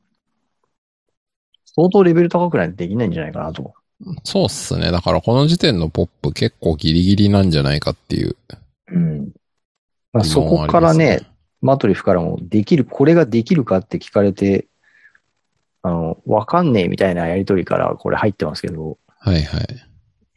[1.64, 3.74] 相当レベル高くないとできないんじゃないかなと。
[4.24, 4.90] そうっすね。
[4.90, 8.36] だからこの時点のポップ結構ギリギリなんじゃないかっていう
[8.92, 9.32] うん。
[10.12, 10.42] まあ、そ。
[10.42, 11.20] こからね、
[11.60, 14.67] マトリフからも、できる、これができるかって聞かれて、
[15.82, 19.64] あの、わかんねえみたいなやりとりからこれ入ってますけど、はいはい。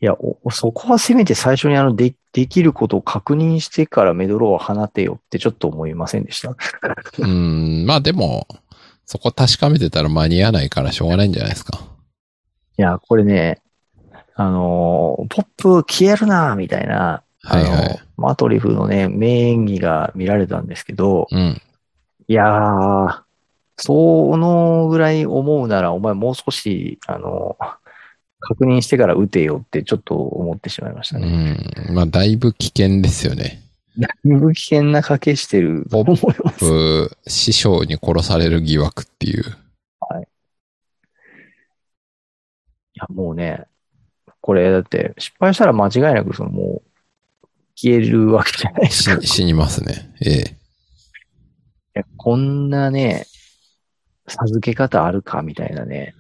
[0.01, 6.56] いや、おそこはせめて最初にあの、で、できることを確認してからメドローを放てよってちょっと思いませんでした？
[7.19, 8.47] うん、まあでも、
[9.06, 11.80] そこ確かめてたら間に合わないからしょうがないんじゃないですか。
[12.77, 13.62] いや、これね、
[14.36, 21.62] あのーポップ消えるなみたいな、はいはいマトリフのね、名演技が見られたんですけど、うん。
[22.27, 23.19] いやー、
[23.82, 27.58] そのぐらい思うなら、お前もう少し、あの
[28.39, 31.54] 確認してから撃てよってちょっと思ってしまいましたうね。
[31.89, 31.94] ん。
[31.94, 33.62] まあだいぶ危険ですよね。
[33.98, 36.65] だいぶ危険な賭けしてると思います。
[36.65, 39.44] う師匠に殺される疑惑っていう。
[39.44, 39.46] い
[42.96, 43.65] や、もうね、
[44.41, 46.82] これだって失敗したら間違いなくそのも
[47.44, 49.22] う消えるわけじゃないですか。
[49.22, 50.13] 死死にますね。
[50.22, 50.36] ええ。
[50.39, 50.44] い
[51.96, 53.26] や、こんなね、
[54.36, 56.15] 授け方あるかみたいなね。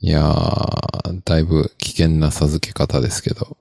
[0.00, 3.56] いやー、だいぶ危険な授け方ですけど、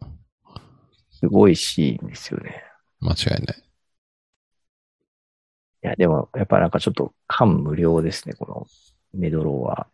[1.12, 2.64] すごいシーンですよね。
[3.00, 3.64] 間違いない。
[5.84, 8.68] いや、でも、やっぱなんかちょっと感無量ですね、この
[9.14, 9.88] メドローは。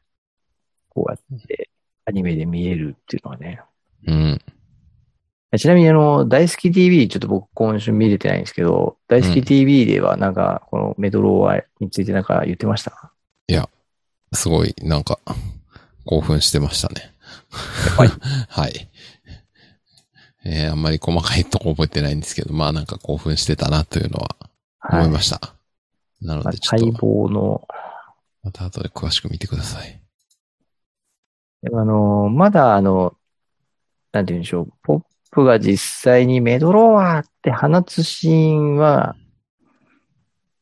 [0.89, 1.69] こうやって
[2.05, 3.61] アニメで見えるっていうのはね。
[4.07, 4.41] うん。
[5.57, 13.11] ちなみにあの、大好き TV、ちょっと僕今週見れてないんですけど、大好き TV ではなんか、このメドローはについてなんか言ってました？
[14.33, 15.19] すごい、なんか、
[16.05, 17.13] 興奮してましたね。
[17.97, 18.09] はい。
[18.49, 18.89] はい。
[20.45, 24.35] えー、あんまり細かいとこ覚えてないんですけど、まあなんか興奮してたなというのは
[24.91, 25.53] 思いました。
[26.21, 27.67] なのまあでちょっ待と、望の、
[28.43, 30.01] また後で詳しく見てください。
[31.65, 33.15] あの、まだあの、
[34.11, 39.15] なんて言うんでしょう、ポップが実際にメドローワーって放つシーンは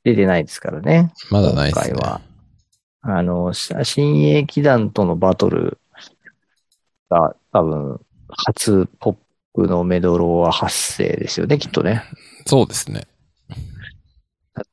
[0.03, 1.12] 出てないですからね。
[1.31, 1.95] まだないですね。
[1.95, 2.21] 今回は
[3.02, 5.80] あの、し新鋭騎団とのバトル
[7.10, 9.16] が多分、初ポッ
[9.54, 12.04] プのメドローワ発生ですよね、きっとね。
[12.46, 13.08] そうですね。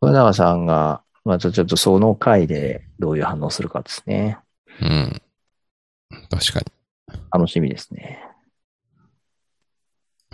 [0.03, 4.39] 豊永さんが、またちょっとその回でどういう反応するかですね。
[4.81, 5.23] うん。
[6.31, 6.61] 確か
[7.31, 8.19] 楽しみですね。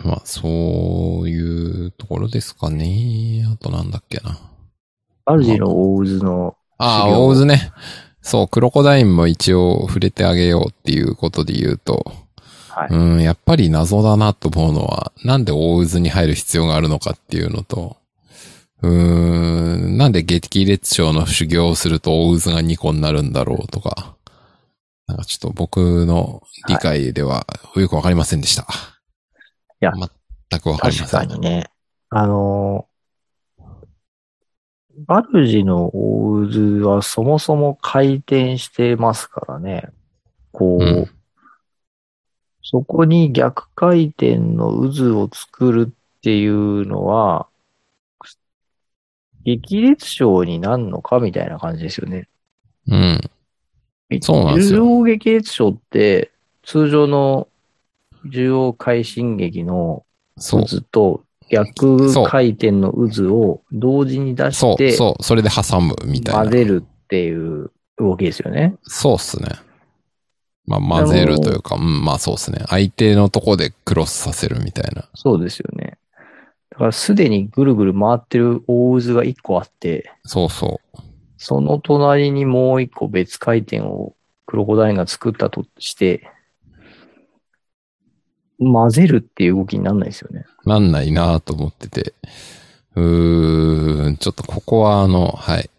[0.03, 0.09] に。
[0.09, 3.45] まあ、そういうところですかね。
[3.51, 4.39] あとなんだっけな。
[5.25, 7.71] バルジの大渦の、ああ、大津ね。
[8.21, 12.11] そう、クロコダインも一応触れてあげようっていうことで言うと、
[12.69, 12.89] はい。
[12.89, 17.97] うん、やっぱり謎だなと思うのは、なんで大渦に入る必要があるのかっていうのと、
[18.81, 24.15] うーん、なんで激烈症の修行をすると大渦が2個になるんだろうとか、
[25.07, 28.67] なんかちょっと僕の理解ではよくわかりませんでした。
[29.79, 29.91] や
[30.49, 31.29] 全くわかりま確せん。
[31.29, 31.69] かにね。
[32.09, 32.87] あの、
[35.07, 36.47] バルジの大
[36.81, 39.89] 渦はそもそも回転してますからね。
[40.51, 41.09] こう、うん
[42.67, 47.47] そこに逆回転の渦を作るっていうのは、
[49.43, 52.27] 激烈症になるのかみたいな感じですよね。
[52.87, 53.21] うん。
[54.19, 56.31] そうなんですよ重要激烈症って、
[56.63, 57.47] 通常の
[58.25, 60.03] 重要快進撃の。
[60.37, 65.23] 渦と逆回転の渦を同時に出そうし、てそう。
[65.23, 66.41] それで挟むみたいな。
[66.41, 68.75] 混ぜるっていう動きですよね。
[68.83, 69.49] そうっすね。
[70.65, 72.63] まあ、混ぜるというか、うん、まあそうっすね。
[72.67, 75.07] 相手のとこでクロスさせるみたいな。
[75.13, 75.97] そうですよね。
[76.71, 80.99] だからすでにぐるぐる回ってる大渦が一個あって、そうそう。
[81.37, 84.15] その隣にもう一個別回転を
[84.47, 86.29] クロコダインが作ったとして、
[88.57, 90.45] 混ぜるっていう動きにならないですよね。
[90.65, 92.13] なんないなと思ってて。
[92.95, 95.69] うーん、ちょっとここはあの、はい。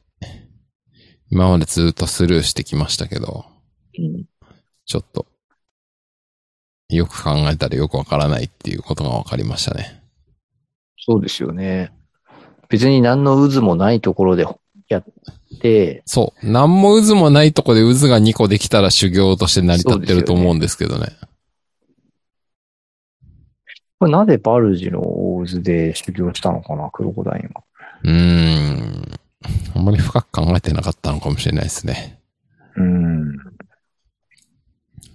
[1.30, 3.46] 今までずっとスルーしてきましたけど、
[3.98, 4.24] うん。
[4.84, 5.26] ちょっと
[6.88, 10.02] よく考えたらよくわからないっていうことがわかりましたね。
[10.98, 11.92] そうですよね。
[12.68, 14.46] 別に何の渦もないところで
[14.88, 15.04] やっ
[15.60, 16.46] て、そう。
[16.48, 21.08] 何も渦もないとこで渦が2個できたら修行として成り立ってると思うんですけどね。
[23.98, 27.62] これなぜバルジの大渦で修行したのかな、クロコダインは。
[28.04, 29.06] うーん。
[29.74, 32.18] あんまり深く考えてなかったのかもしれないですね。
[32.76, 33.36] うん。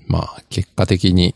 [0.07, 1.35] まあ、結果的に、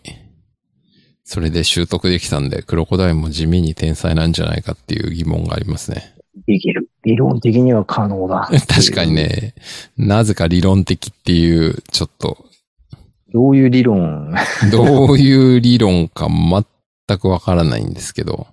[1.23, 6.15] それで習得できたんで、クロコダインも地味に天才なんじゃないかっていう疑問がありますね。
[6.47, 6.89] できる。
[7.03, 8.49] 理論的には可能だ。
[8.67, 9.13] 確かに。
[9.13, 9.55] ね、
[9.97, 12.37] なぜか理論的っていう、ちょっと、
[13.33, 14.33] どういう理論？
[14.71, 16.29] どういう理論か
[17.07, 18.47] 全くわからないんですけど。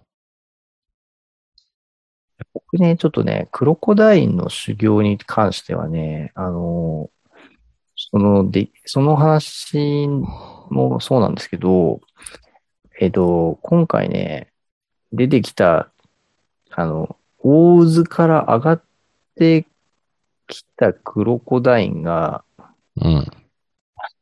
[2.55, 7.11] 僕ね、ちょっとね、クロコダインの修行に関してはね、あの、
[7.97, 10.07] その、で、その話
[10.71, 12.01] もそうなんですけど、
[13.01, 14.53] えっと、今回ね、
[15.13, 15.91] 出てきた、
[16.71, 18.83] あの、大渦から上がっ
[19.37, 19.67] て
[20.47, 22.45] きたクロコダインが、
[22.97, 23.27] うん。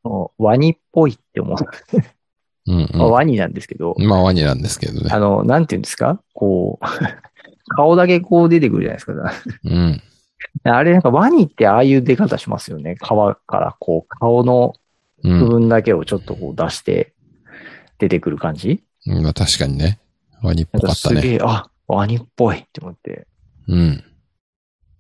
[0.03, 1.57] もうワニっぽいって思う。
[2.67, 4.07] うん、まあワニなんですけど、うん。
[4.07, 5.19] まあ、ワニなんですけどねあ。
[5.19, 6.21] の、なんていうんですか？
[6.35, 6.85] こう、
[7.75, 9.33] 顔だけこう出てくるじゃないですか。
[9.65, 10.03] うん。
[10.65, 12.97] あれなんかワニってああいう出方しますよね。
[12.97, 14.75] 皮からこう顔の
[15.23, 15.49] 部うん。
[15.49, 17.13] 分だけをちょっとこう出して
[17.99, 20.01] 出てくる感じ、まあ、確かにね。
[20.43, 21.21] ワニっぽかったね。
[21.21, 23.27] すげえ、あ、ワニっぽいって思って。
[23.69, 24.05] うん。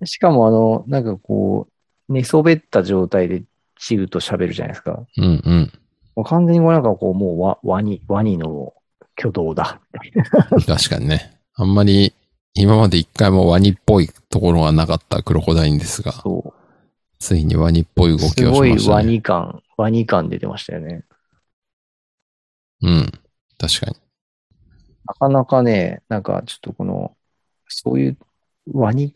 [0.04, 1.68] しかもあの、なんかこ
[2.08, 3.42] う、寝そべった状態で
[3.78, 5.02] チルと喋るじゃないですか。
[5.16, 5.72] うん、うん。
[6.20, 8.74] もう完全にこうなんかこうもうワワニ、ワニの
[9.16, 9.80] 挙動だ。
[10.66, 11.32] 確かにね。
[11.54, 12.12] あんまり、
[12.52, 16.52] 今まで一回もワニっぽいところがなかったクロコダインですが、そ
[17.18, 18.18] ついにワニっぽい動う。
[18.18, 18.94] きすごいをしましたね。
[18.96, 21.04] ワニ感、ワニ感出てましたよね。
[22.82, 23.12] うん。
[23.56, 23.96] 確かに。
[25.06, 27.16] なかなかね、なんかちょっとこの、
[27.66, 28.18] そういう
[28.74, 29.14] ワニ、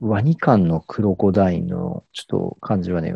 [0.00, 3.14] ワニ感のクロコダインのちょっと感じはね、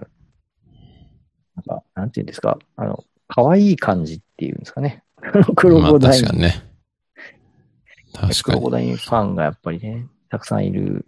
[1.55, 5.03] なんか、なんていうんですか、あの、可愛い感じっていうんですかね。
[5.57, 6.23] クロまあコダイン。
[6.23, 6.63] 確かにね。
[8.13, 8.61] 確クかに。
[8.61, 11.07] ロコダインファンがやっぱりね、たくさんいる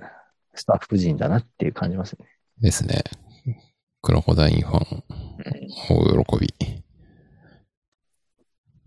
[0.55, 2.27] スタッフ陣だなっていう感じますね。
[2.61, 3.05] ですね。
[4.01, 5.05] クロコダインファン、
[5.91, 6.55] 大喜び。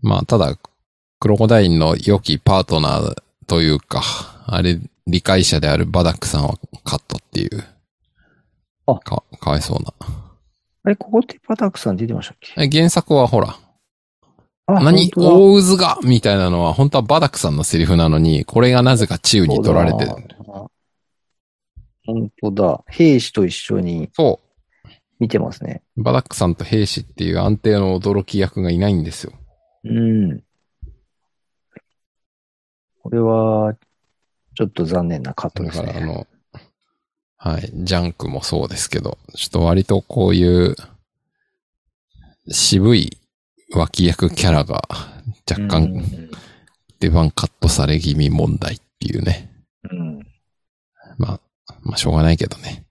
[0.00, 0.56] まあ、ただ、
[1.20, 4.02] クロコダインの良きパートナーというか、
[4.46, 7.64] あれ、理解者であるバダックさんはカットっていう。
[8.86, 10.27] あか、かわいそうな。
[10.88, 12.54] あれ、ここってパタクさん出てましたっけ？
[12.56, 13.58] え原作はほら、
[14.64, 15.10] あ何？
[15.14, 20.12] 大渦がみたいなのは本当はバダックさんのセリフなのに、これがなぜかチウに取られてる。
[22.06, 22.82] 本当だ。
[22.86, 24.40] 兵士と一緒にそ
[25.18, 25.82] 見てますね。
[25.98, 26.04] う。
[26.04, 29.34] バダックさんと兵士っていう安定の驚き役がいないんですよ。
[29.84, 30.42] うん。
[33.02, 33.74] これは、
[34.54, 35.92] ちょっと残念なカットだですね。
[35.92, 36.26] からあの、
[37.38, 40.76] はい、ジャンクもそうですけど、ちょっと割とこういう
[42.50, 43.16] 渋い
[43.74, 44.82] 脇役キャラが
[45.48, 46.30] 若う干ん
[47.00, 49.50] 出番カットされ気味問題っていうね。
[49.90, 50.26] うん。
[51.16, 51.40] まあ、
[51.82, 52.84] まあしょうがないけどね。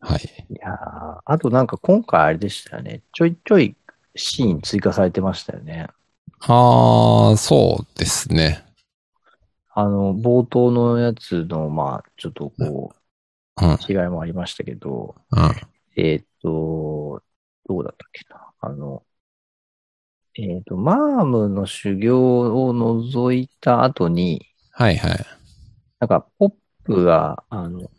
[0.00, 0.46] はい。
[0.48, 3.02] いやーあとなんか今回あれでしたよね。
[3.12, 3.76] ちょいちょい
[4.14, 5.88] シーン追加されてましたよね。
[6.40, 8.65] ああ、そうですね。
[9.78, 12.94] あの、冒頭のやつの、まあ、ちょっとこ
[13.60, 13.72] うん。
[13.74, 16.02] う、違いもありましたけど、うん。
[16.02, 17.22] えっ、と、
[17.68, 18.52] どうだったっけな。
[18.60, 19.02] あの、
[20.38, 25.26] えっ、と、マームの修行を除いた後に、はいはい。
[26.00, 26.52] なんか、ポッ
[26.84, 27.90] プが、あの、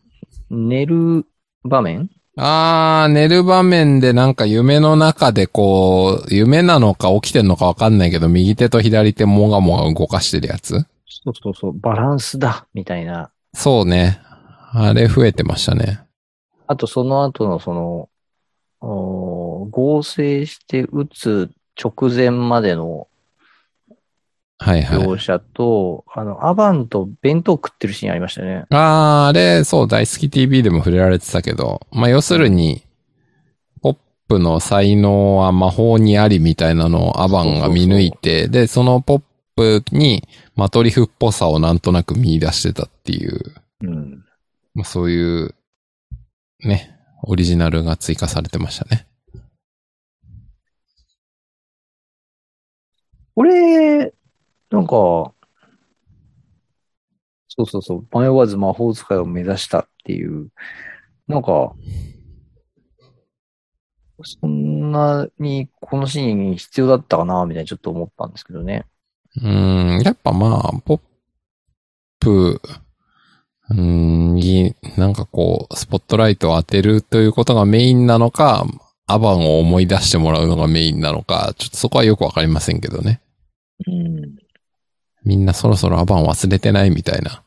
[0.49, 1.27] 寝る
[1.63, 2.09] 場面？
[2.37, 10.87] あー、寝る場面でなんか夢の中でこう、夢なのか起きてんのかわかんないけど、右手と左手もがもが動かしてるやつ？
[11.23, 13.31] そうそうそう、バランスだみたいな。
[13.53, 14.21] そうね。
[14.73, 16.01] あれ増えてましたね。
[16.67, 18.09] あと、その後の、その、
[18.79, 21.51] 合成して撃つ
[21.81, 23.07] 直前までの
[24.59, 24.99] はいはい。
[24.99, 28.65] 描写と、あの、アバンと弁当食ってるシーンありましたよね。
[28.71, 32.81] あー、あれ、そう、大好き TV でも触れられてたけど、まあ、要するに、
[33.81, 33.97] ポッ
[34.27, 39.21] プの才能は魔法にありみたいなのをアバンが見抜いて、で、そのポッ
[39.55, 40.27] プに
[40.57, 44.25] マトリフっぽさをなんとなく見出してたっていう、うん。
[44.73, 45.55] まあ、そういう、
[46.61, 49.07] ね、オリジナルが追加されてましたね。
[53.35, 54.11] これ、
[54.71, 55.31] なんか、
[57.49, 60.49] そうそうそう、迷わず魔法使いを目指したっていう、
[61.27, 61.75] なんか、
[64.23, 68.87] そんなにこのシーン必要だったかな、みたいにちょっと思ったんですけどね。
[69.37, 70.99] うーん、やっぱまあ、ポッ
[72.19, 72.61] プ、
[73.69, 78.65] うーん、に、なんかこう、スポットライトを当てるということがメインなのか、
[79.05, 83.21] アバンを思い出してもらうのがメインなのか、ちょっとそこはよくわかりませんけどね。
[83.87, 84.35] うん。
[85.23, 87.43] みんなそろそろアバン忘れてないみたいな。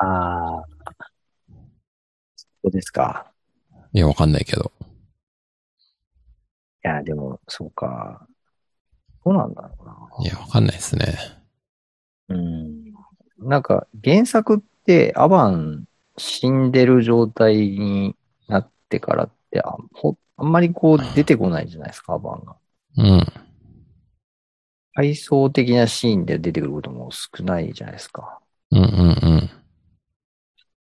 [0.00, 0.64] ああ。
[2.36, 3.32] そうですか。
[3.92, 4.72] いや、わかんないけど。
[6.84, 8.26] いや、でも、そうか。
[9.24, 10.24] どうなんだろうな。
[10.24, 11.16] いや、わかんないですね。
[12.28, 12.84] うん。
[13.38, 18.14] なんか、原作って、アバン死んでる状態に
[18.48, 22.56] なってからって、あほあんまりこう出てこないじゃないですか、アバンが。
[22.98, 23.26] うん。
[24.94, 28.40] 回想的なシーンで出てくることも少ないじゃないですか。
[28.70, 29.50] うんうんうん。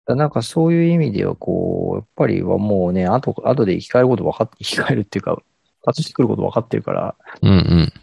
[0.05, 5.41] だなんかそういう意味では、こう、やっぱりはもうね、後、後で生き返ること分かって、生き返るっていうか、
[5.87, 7.93] 立してくること分かってるから、うんうん。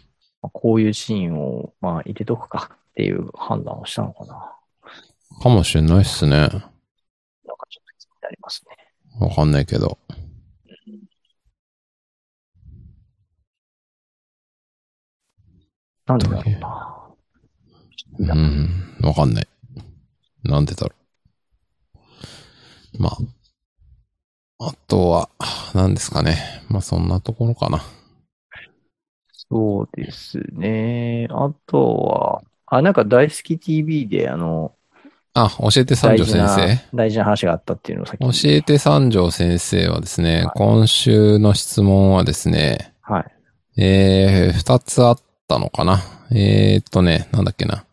[0.41, 4.53] まあこういうシーンを、まあ、入れとくかっていう判断をしたのかな。
[5.41, 6.37] かもしれないっすね。
[6.37, 7.57] なんかちょっと
[7.97, 8.75] 気になりますね。
[9.19, 9.97] わかんないけど。
[16.05, 16.43] なんでだろ
[18.17, 18.35] うな。
[18.35, 18.97] うん。
[19.01, 19.47] わかんない。
[20.43, 20.95] なんでだろ
[22.97, 23.01] う。
[23.01, 23.17] まあ。
[24.61, 25.29] あとは、
[25.73, 26.35] 何ですかね。
[26.67, 27.81] まあそんなところかな。
[29.51, 31.27] そうですね。
[31.31, 34.73] あとは、あ、なんか大好き TV で、あの、
[35.33, 38.41] あ、教えて三条先生。、大事な話があったっていうのをさっき。
[38.43, 43.81] 教えて三条先生はですね、はい今週の質問はですね、はい。
[43.81, 46.01] えー、二つあったのかな。
[46.31, 47.85] えーっとね、なんだっけな。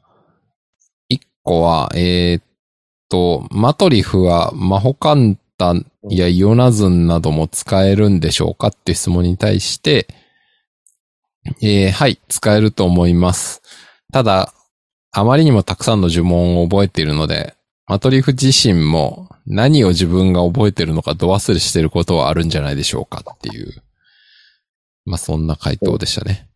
[1.09, 2.43] 一個は、えーっ
[3.09, 5.75] と、マトリフはマホカンタ
[6.11, 10.09] やイオナズンなども使えるんでしょうかっていう質問に対して、
[11.63, 13.63] えー、はい、使えると思います。
[14.13, 14.53] ただ、
[15.13, 17.55] あまりにもたくさんの呪文を覚えているので、
[17.87, 23.83] マトリフ自身も何を自分が覚えているのか度忘れしていることはあるんじゃないでしょうかっていう。
[25.05, 26.49] まあ、そんな回答でしたね。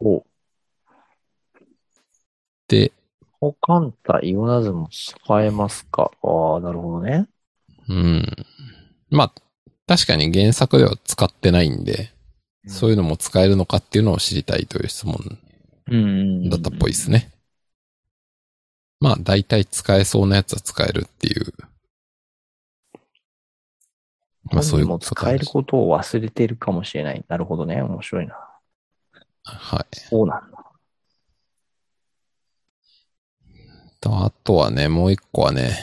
[0.00, 0.24] お、
[2.68, 2.92] で、
[3.40, 6.12] ホカンタ、イオナズも使えますか？
[6.22, 7.26] ああ、なるほどね。
[7.88, 8.24] うん。
[9.10, 9.32] まあ、
[9.88, 12.12] 確かに原作では使ってないんで、
[12.66, 15.38] そういうのも使えるのかっていうのを知りたいという質問
[15.90, 16.48] うん。
[16.48, 17.32] だったっぽいですね。
[19.00, 21.52] まあ、大体使えそうなやつは使えるっていう。
[24.52, 27.24] まあ、そういうもこと使えることを忘れてるかもしれない。
[27.26, 27.82] なるほどね。
[27.82, 28.36] 面白いな。
[29.44, 29.96] はい。
[29.96, 30.62] そうなんだ。
[34.02, 35.78] と、あとはね、もう一個はね、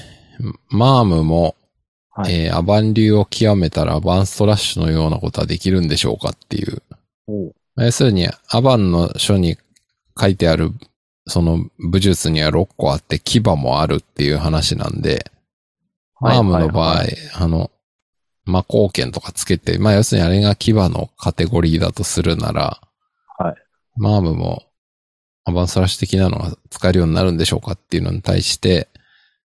[0.69, 1.55] マームも、
[2.19, 2.33] はい。
[2.33, 6.81] えーアバン流を極めたらアバンストラッシュのようなことはできるんでしょうかっていう。
[7.27, 9.57] お要するに、アバンの書に
[10.19, 10.73] 書いてある、
[11.27, 15.31] その武術には6個あって牙もあるっていう話なんで、
[16.19, 17.71] マームの場合、はいはいはいあの、
[18.43, 22.81] 魔光剣とかつけて、まあ要するにあれが牙のカテゴリーだとするなら、
[23.37, 23.55] はい。
[23.95, 24.63] マームも
[25.45, 28.89] アバンストラッシュ的なのが使えるようになるんでしょうかっていうのに対して、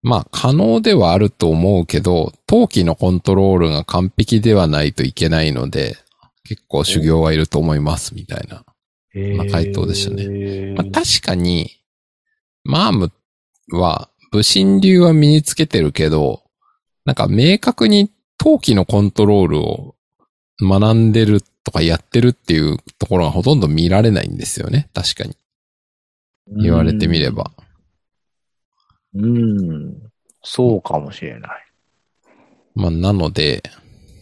[0.02, 5.96] まあ可能ではあると思うけど、陶器のコントロールが完璧ではないといけないので、
[6.44, 8.64] 結構修行はいると思いますみたいな。
[9.36, 11.70] まあ回答でしたねねまあ、確かに、
[12.64, 13.12] マーム
[13.70, 16.42] は武神流は身につけてるけど、
[17.04, 19.94] なんか明確に陶器のコントロールを
[20.60, 24.88] 学んでるとかやってるっていうところがほとんど見られないんですよね。
[24.94, 25.36] 確かに。
[26.56, 27.52] 言われてみれば。
[29.14, 30.12] うん。
[30.42, 31.50] そうかもしれない。
[32.74, 33.62] まあ、なので、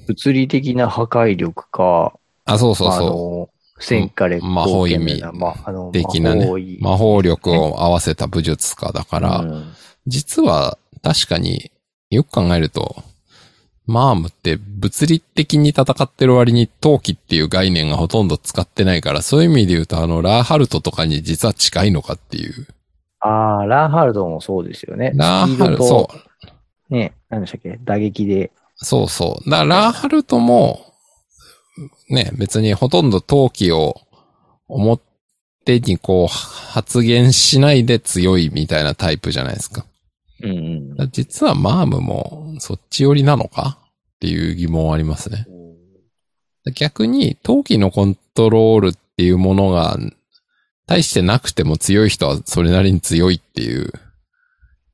[0.07, 2.13] 物理的な破壊力か、
[2.45, 9.73] あ、そうそうあその、戦火烈魔法意味まあ、あの、的なね魔法力を合わせた武術家だから、うん
[10.07, 11.71] 実は確かに
[12.11, 13.05] よく考えると、
[13.87, 22.67] マームって物理的に戦ってる割に陶器っていう概念がほとんど使ってないから、そういう意味で言うとあのラーハルトとかに実は近いのかっていう。
[23.21, 25.13] ああ、ラーハルドもそうですよね。
[25.15, 26.11] ラーハルドとそ
[26.91, 26.95] う。
[26.95, 27.79] ね、何でしたっけ？
[27.85, 28.51] 打撃で。
[28.77, 29.51] そうそう。
[29.51, 30.81] だからラーハルトも、
[32.09, 34.01] ね、別にほとんど陶器を
[34.69, 35.03] 表
[35.67, 39.85] にこう発言しないで強いみたいなタイプじゃないですか。
[40.43, 43.79] うんうん実はマームもそっち寄りなのか
[44.17, 45.47] っていう疑問はありますね。
[46.75, 49.97] 逆に、陶器のコントロールっていうものが、
[50.91, 53.93] 大してなくても強い人はそれなりに強いっていう、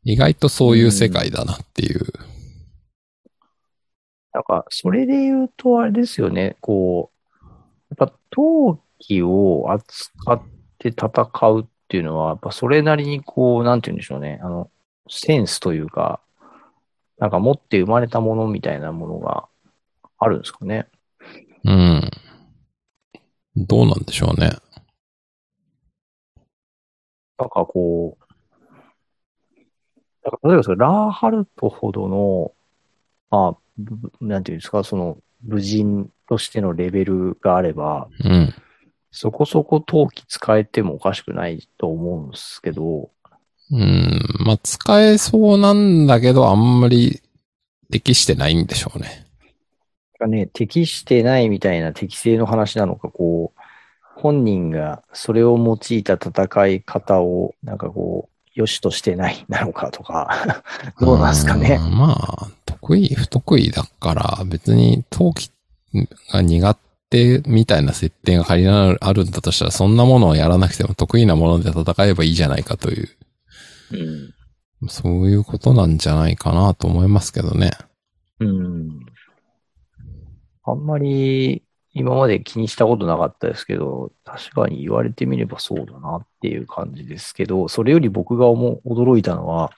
[0.04, 2.04] 意外とそういう世界だなっていう。
[4.34, 7.10] なんか、それで言うと、あれですよね、こ
[7.42, 7.46] う、
[7.98, 10.42] やっぱ陶器を扱っ
[10.78, 11.08] て戦
[11.48, 14.70] うっていうのは、やっぱそれなりにこう、なんて言うんでしょうね、あの、
[15.08, 16.20] センスというか、
[17.16, 19.48] なんか持って生まれたものみたいなものが
[20.18, 20.88] あるんですかね。
[21.64, 22.10] うん。
[23.56, 24.58] どうなんでしょうね。
[27.38, 28.24] なんかこう、
[30.24, 32.52] なんか例えばそれラーハルトほどの、
[33.30, 38.54] まあ、ぶなんていうんですか、その、武人としてのレベルがあれば、うん。
[39.10, 43.10] そこそこ陶器使えてもおかしくないと思うんですけど、
[43.70, 44.20] うん。
[44.44, 47.20] まあ、使えそうなんだけど、あんまり
[47.90, 49.26] 適してないんでしょうね。
[50.18, 53.55] がね、適してないみたいな適正の話なのか、こう、
[54.16, 60.64] 本人がそれを用いた戦い方を、なんかこう、良しとしてないなのかとか、
[60.98, 61.78] どうなんですかね？
[61.80, 65.50] うんまあ、得意、不得意だから、別に陶器
[66.32, 66.78] が苦
[67.10, 73.08] 手みたいな設定が仮にあるんだとしたら、そんなものをやらなくても得意なもので戦えばいいじゃないかという、
[73.92, 73.96] う
[74.86, 74.88] ん。
[74.88, 77.72] そういうことなんじゃないかなと思いますけどね。
[78.40, 78.88] うん。
[80.64, 81.62] あんまり
[81.98, 89.72] 今まで気にしたことなかったですけど、確かに言われてみればそうだなっていう感じですけど、それより僕が思う驚いたのは、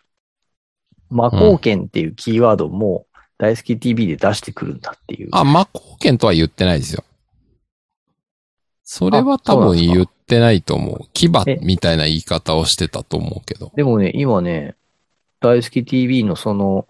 [1.11, 3.07] 魔貢献っていうキーワードも
[3.39, 5.29] 大好き TV で出してくるんだっていう。
[5.31, 7.05] あ、魔貢献とは言ってないですよ。
[8.83, 10.99] それは多分言ってないと思う。
[11.13, 13.71] 牙えみたいな言い方をしてたと思うけど。
[13.77, 14.75] でもね、今ね、
[15.39, 16.89] 大好き TV のその、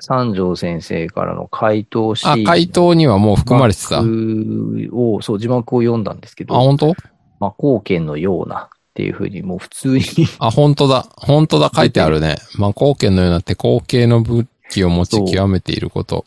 [0.00, 4.00] 三条先生からの回答シあ、ーン回答にはもう含まれてた。
[4.00, 6.94] を、そう、字幕を読んだんですけど、本当？
[7.38, 10.04] 魔貢献のようなっていうふうに、もう普通に
[10.38, 11.06] あ、本当だ。
[11.16, 11.70] 本当だ。
[11.74, 12.36] 書いてあるね。
[12.58, 16.26] 魔貢献のような手工系の武器を持ち極めていること。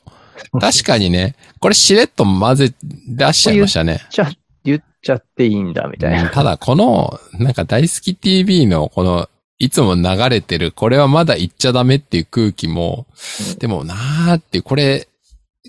[0.60, 2.74] 確かにね、これしれっと混ぜ
[3.08, 4.02] 出しちゃいましたね。
[4.10, 4.30] ちゃ、
[4.64, 6.24] 言っちゃっていいんだ、みたいな。
[6.24, 9.30] うんただ、この、なんか大好き TV のこの、
[9.64, 13.08] いつも流れてる、これはまだ言っちゃダメっていう空気も、
[13.52, 15.08] うんでもなーって、これ、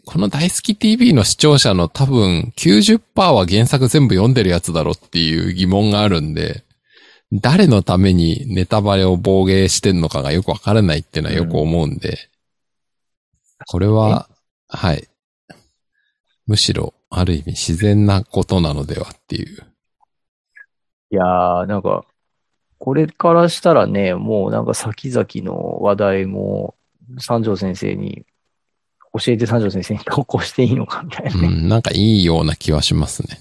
[0.05, 6.65] この大好き TV の視聴者の多分90%は原作全部読んでるやつだろっていう疑問があるんで、
[7.33, 12.19] 誰のためにネタバレを防芸してんのかがよくわからないっていうのはよく思うんで、
[13.67, 14.29] これは、
[14.69, 15.09] はい。
[16.47, 19.63] むしろ、ある意味自然なことなのではっていう。
[21.11, 22.05] いやー、なんか、
[22.85, 26.75] これからしたらね、もうなんか先々の話題も、
[27.19, 28.27] 三条先生に、
[29.19, 33.41] 教えて三条先生に投稿していいのかみたいなね、うん、なんかいいような気はしますね。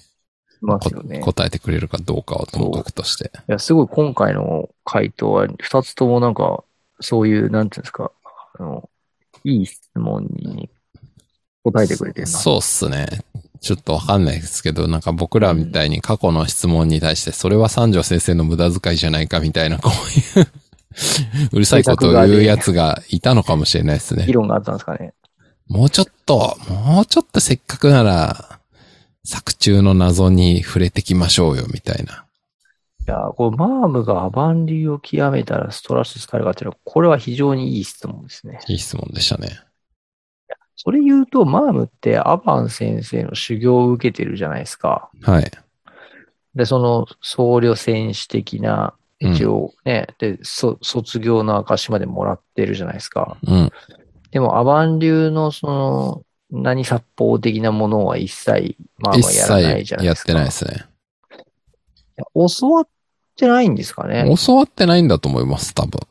[0.61, 1.19] いますよね。
[1.19, 3.33] こ答えてくれるかどうかはともかくとして。
[3.49, 6.63] いや、すごい今回の回答は、二つともなんか、
[7.01, 8.13] そういう、なんていうんですか、
[8.57, 8.89] あの、
[9.43, 10.69] いい質問に
[11.65, 12.31] 答えてくれてるな。
[12.31, 13.07] そうっすね。
[13.63, 19.89] ちょっとわかんないですけど、なんか僕らみたいに過去の質問に対して、それは三条先生の無駄遣いじゃないかみたいな、こ
[20.35, 20.47] ういう
[21.53, 24.33] うるさいことを言うやつがいたのかもしれないですね議。
[24.33, 25.13] 論があったんですかね。
[25.69, 28.59] もうちょっと、もうちょっとせっかくなら、
[29.23, 32.25] 作中の謎に触れてきましょうよ、みたいな。
[33.07, 38.59] いや、これ、マームがアバン流を極めたらストラス使えるかっていうのは、これは非常にいい質問ですね。
[38.67, 39.57] いい質問でしたね。
[40.83, 45.09] それ言うと、マームってアバン先生の修行を受けてるじゃないですか。
[45.21, 45.49] はい。
[46.55, 53.37] で、その僧侶戦士的な、一応ね、で、そ、卒業の証までもらってるじゃないですか。
[53.47, 53.71] うん。
[54.31, 60.25] でも、アバン流のその、何殺法的なものは一切、マーム一はやらないじゃないですか。
[60.25, 60.85] 切やってないですね。
[62.35, 62.87] 教わっ
[63.37, 64.25] てないんですかね。
[64.45, 66.01] 教わってないんだと思います、多分。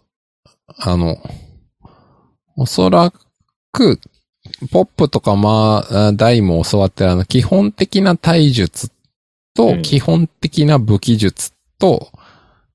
[0.79, 1.19] あの、
[2.57, 3.13] おそら
[3.71, 4.01] く、
[4.71, 8.91] ポップとかまあ、ダイも教わってるあの、基本的な体術う
[9.55, 12.11] と、ん基本的な武器術と、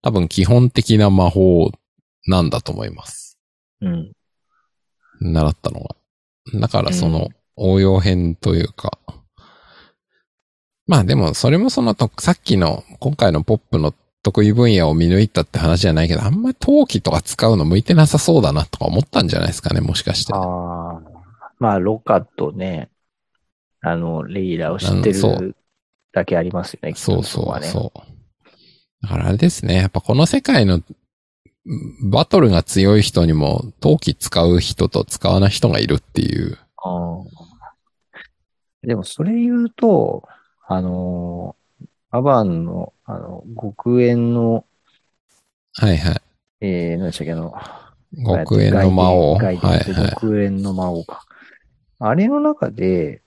[0.01, 1.71] 多分基本的な魔法
[2.25, 3.37] なんだと思います。
[3.81, 4.11] うん。
[5.19, 5.95] 習ったのは。
[6.53, 8.97] だからそのうん、応用編というか。
[10.85, 13.93] まあでも、それもそのと、さっきの、今回のポップの
[14.23, 20.33] 得意分野を見抜いたって話じゃないけど、あんまり陶器とか使うの向いてなさそうだなとか思ったんじゃないですかね、もしかして。
[20.33, 21.16] ああ。
[21.59, 22.89] まあ、ロカとね、
[23.81, 25.55] あの、レイラを知ってる
[26.11, 27.99] だけありますよね、そうそうそう。
[29.01, 30.81] だからあれですね、やっぱこの世界の
[32.03, 36.57] バトルが強い人にも陶器使う人と使わない人がいるっていう。
[36.77, 37.23] ああ。
[38.83, 40.27] でも、それ言うと、
[40.67, 41.67] あのー
[42.09, 44.65] アバンの、あの、極縁の、
[45.73, 46.21] はいはい。
[46.61, 47.53] えー、何でしたっけ、あの、
[48.45, 49.35] 極縁の魔王。
[49.35, 49.85] はいはい。
[50.11, 51.25] 極縁の魔王か。
[51.99, 53.21] あれの中で、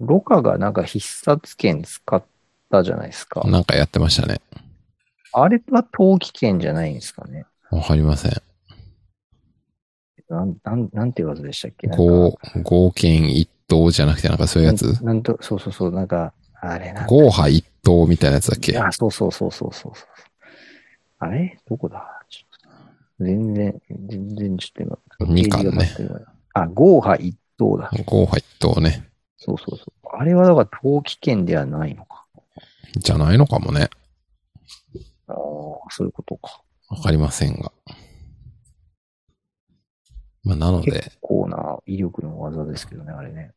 [0.00, 2.22] ロカがなんか必殺剣使っ
[2.70, 3.42] たじゃないですか。
[3.48, 4.40] なんかやってましたね。
[5.32, 7.46] あれは陶器剣じゃないんですかね。
[7.70, 8.32] わかりません。
[10.28, 11.88] なん、なん、なんていう技でしたっけ？
[11.88, 15.02] 合、合剣一刀じゃなくてなんかそういうやつ？
[15.02, 18.78] なんと、そうそうそう、なんか、あれな合派一刀みたいなやつだっけ？
[18.78, 20.08] あ、そうそうそうそうそうそう。
[21.18, 21.58] あれ？
[21.68, 22.24] どこだ？
[22.28, 22.70] ちょっ
[23.18, 25.34] と全然、全然ちょっと今。
[25.34, 25.88] 二巻ね。
[26.54, 27.90] あ、合派一等だ。
[28.06, 29.08] 合派一刀ね。
[29.36, 30.16] そうそうそう。
[30.16, 32.26] あれはだから陶器剣ではないのか。
[32.96, 33.88] じゃないのかもね。
[35.28, 35.34] ああ、
[35.90, 36.62] そういうことか。
[36.88, 37.72] わかりませんが。
[40.44, 43.52] まあ、なので結、構な威力の技ですけどね、あれね。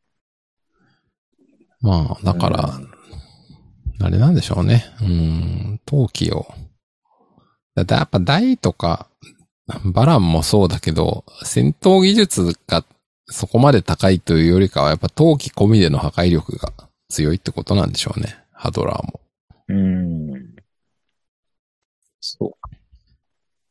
[1.80, 2.78] まあ、だから
[3.98, 4.84] うん、あれなんでしょうね。
[5.00, 6.46] うん、陶器を。
[7.74, 9.08] だってやっぱ台とか、
[9.84, 12.84] バランもそうだけど、戦闘技術が
[13.28, 16.72] そこまで高いというよりかは、やっぱ陶器込みでの破壊力が
[17.08, 18.36] 強いってことなんでしょうね。
[18.52, 19.20] ハドラーも。
[19.68, 20.54] うん。
[22.20, 22.76] そう。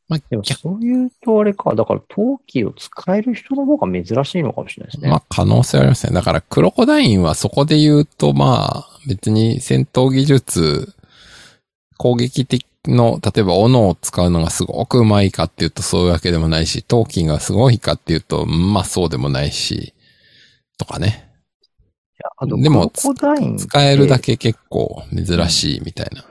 [0.08, 1.74] まあ、でも逆そういうとあれか。
[1.74, 5.10] だから陶器を使える人の方が珍しいのかもしれないですね。
[5.10, 6.12] まあ、可能性はありますね。
[6.12, 10.94] だから、クロコダインはそこで言うと、まあ、別に戦闘技術、
[11.98, 19.94] 攻撃的の、例えば、斧を使うのがすごく上手いかっていうとそういうわけでもないし、陶器がすごいかっていうと、まあそうでもないし、
[20.78, 21.30] とかね。
[21.80, 26.24] いやあと、でも使えるだけ結構珍しいみたいな。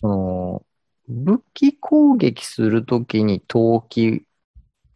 [0.00, 0.62] その、
[1.08, 4.24] 武器攻撃するときに陶器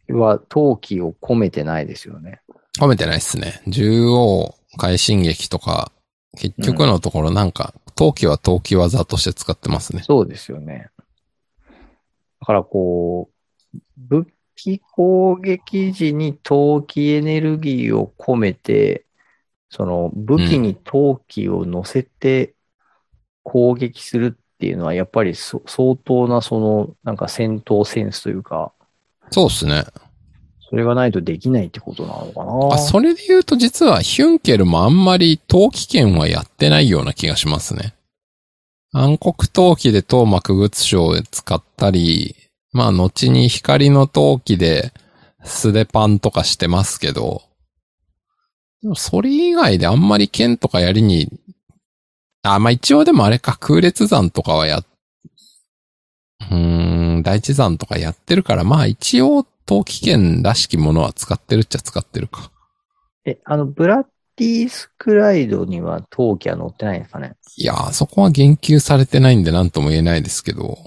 [0.09, 2.41] は、陶器を込めてないですよね。
[2.79, 3.61] 褒めてないっすね。
[3.65, 5.91] 縦横快進撃とか、
[6.37, 10.03] 結局のところなんか、陶器は陶器技として使ってますね。
[10.03, 10.87] そうですよね。
[12.39, 13.29] だからこ
[13.75, 14.25] う、武
[14.55, 19.03] 器攻撃時に陶器エネルギーを込めて、
[19.69, 22.53] その武器に陶器を乗せて
[23.43, 28.71] 攻撃するっていうのはやっぱりそ相当なそのなんか戦闘センスというか、
[29.29, 29.83] そうっすね。
[30.69, 32.75] それがないとできないってことなのかな。
[32.75, 37.95] あ、それで言うと実はヒュンケルもあんまり陶器剣はやってないような気がしますね。
[38.91, 42.35] 暗黒陶器で東幕物章を使ったり、
[42.71, 44.93] まあ後に光の陶器で
[45.43, 47.41] 素手パンとかしてますけど、
[48.81, 51.29] でもそれ以外であんまり剣とかやりに、
[52.43, 62.49] あ、まあ一応でもあれか、空列山とかはや、うーん、大地山とかやってるから、まあ一応陶器剣らしきものは使ってるっちゃ使ってるか。
[63.23, 64.05] え、あの、ブラッ
[64.35, 67.35] ディスクライドには陶器は乗ってないんですかね？
[67.55, 70.79] いやー、そこは言及されてないんで何とも言えないですけど、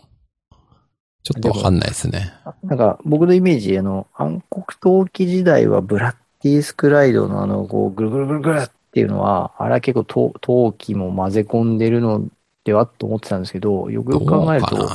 [1.22, 2.32] ちょっとわかんないですね。
[2.64, 12.26] なんか、僕のイメージ、あの、暗黒陶器時代はブラッディスクライドのあの、こう、ぐるぐるぐるぐるっていうのは、あれは結構陶陶器も混ぜ込んでるの
[12.64, 14.88] ではと思ってたんですけど、よくよく考えると、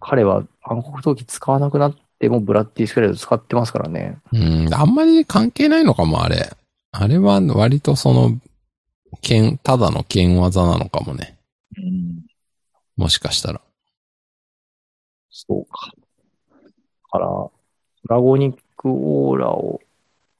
[0.00, 4.18] 彼は暗黒陶器使わなくなってもブラッディスクライド使ってますからね。
[4.32, 6.50] うん、あんまり関係ないのかも、あれ。
[6.92, 8.38] あれは割とその、
[9.22, 11.38] 剣、ただの剣技なのかもね。
[11.76, 12.26] うん。
[12.96, 13.60] もしかしたら。
[15.30, 15.92] そうか。
[16.52, 16.58] だ
[17.10, 17.50] から、ド
[18.08, 19.80] ラゴニックオーラを、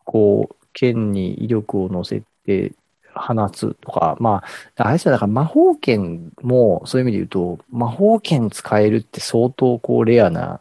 [0.05, 2.73] こう、剣に威力を乗せて
[3.15, 4.43] 放つとか、ま
[4.77, 10.61] あ、あれですよ、だから魔法剣も、そういう意味で言うと、魔法剣使えるって相当こう、レアな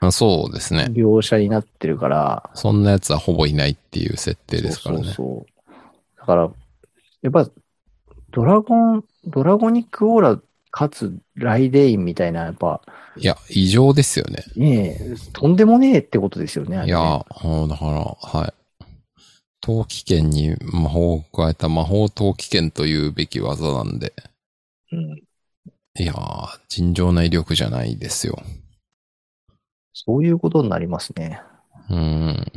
[0.00, 0.88] あそうですね。
[0.90, 5.04] 描写になってるから、そんなやつはほぼいないっていう設定ですからね。
[5.04, 5.70] そうそう。
[6.18, 6.50] だから、
[7.22, 7.48] やっぱ、
[8.30, 10.40] ドラゴン、ドラゴニックオーラ
[10.70, 12.80] かつライデインみたいな、やっぱ、
[13.18, 14.44] いや、異常ですよね。
[14.56, 16.86] ねえ、とんでもねえってことですよね。
[16.86, 18.86] いや、うんだから、はい。
[19.60, 24.14] 陶器剣に魔法を加えた魔法陶器剣というべき技なんで。
[24.92, 25.22] うん
[25.98, 28.40] いやー、尋常な威力じゃないですよ。
[30.04, 31.42] そういうことになりますね。
[31.90, 32.52] うーん。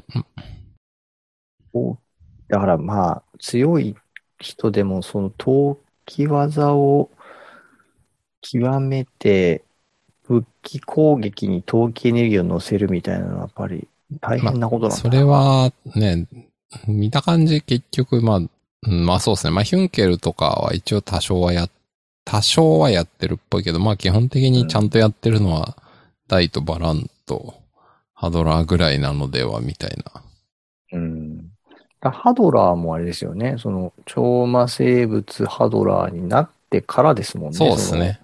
[2.48, 3.96] だからまあ、強い
[4.40, 7.10] 人でもその陶器技を
[8.42, 9.64] 極めて、
[10.28, 13.88] 武器攻撃に陶器エネルギーを乗せるみたいなのはやっぱり
[14.22, 16.28] 大変なことなんだそれはね、
[16.88, 19.52] 見た感じ結局、まあ、うんまあそうですね。
[19.52, 21.68] まあヒュンケルとかは一応多少はや、
[22.24, 25.76] 多少はやってるっぽいけど、まあ基本的にちゃんとやってるのは、
[26.28, 27.56] ダイとバランと
[28.14, 30.24] ハドラーぐらいなのでは、みたいな。
[30.94, 31.50] うん。
[32.00, 33.56] だハドラーもあれですよね。
[33.58, 37.58] その、超魔生物ハドラーになってからですもんね。
[37.58, 38.20] そうですね。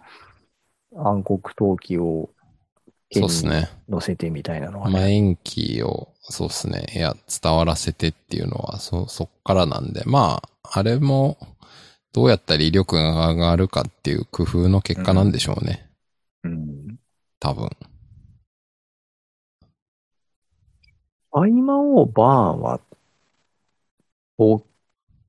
[0.95, 2.29] 暗黒陶器を
[3.11, 3.69] そうですね。
[3.89, 5.15] 乗せてみたいなのはまあ、ね。
[5.15, 6.85] 延期を、そうですね。
[6.95, 11.37] いや、伝わらせてっていうのは、そ、そっからなんで、まあ、あれも、
[12.13, 15.89] どうやったら威力が上がるかっていう工夫の結果なんでしょうね。
[16.43, 16.97] うん。
[17.39, 17.69] 多分。
[21.31, 22.27] 合間をバー
[22.57, 22.79] ンは、
[24.37, 24.63] お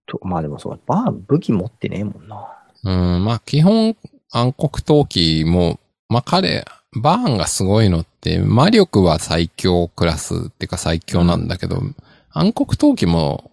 [0.06, 2.46] と、まあでもそう、バーン武器持ってねえもんな。
[2.82, 3.96] うん、まあ、基本、
[4.30, 5.78] 暗黒陶器も、
[6.08, 6.64] まあ彼、
[7.00, 11.80] バーンがすごいのって、魔力は最強クラスっていうか最強なんだけど、
[12.30, 13.50] 暗黒陶器も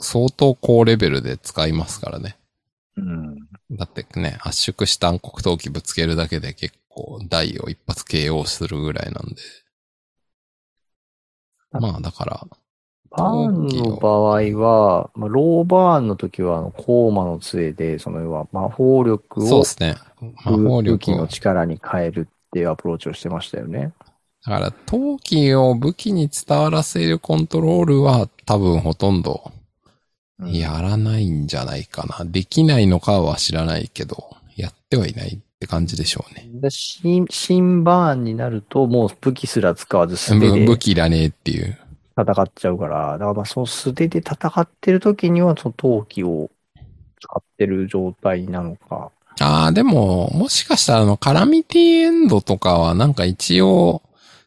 [0.00, 2.36] 相当高レベルで使いますからね。
[2.96, 3.36] うん。
[3.70, 9.36] だってね、圧縮した暗黒陶器ぶつけるだけで結構台を一発 KO するぐらいなんで。
[11.80, 12.46] まあだから、
[13.10, 19.96] バーンの場合は、まあ、ローバーンの時は、あの、コーマの杖で、その要は魔法力をそうですね。
[20.44, 21.08] 魔法武器。
[21.12, 23.92] の力に変えるっていうアプローチをしてましたよね。
[24.44, 29.52] だから、陶器を武器に伝わらせるコントロールは多分ほとんど
[30.44, 32.24] やらないんじゃないかな。
[32.24, 36.46] できないのかは知らないけど、やってはいないって感じでしょうね。
[36.60, 41.78] で新、新バーンになると、もう武器すら使わず素手で武器いらねえっていう。
[42.16, 46.50] 戦っちゃうから、だからまあその素手で戦ってる時には、その陶器を
[47.20, 49.10] 使ってる状態なのか。
[49.40, 54.02] ああ、でも、もしかしたらあの、カラミティエンドとかはなんか一応、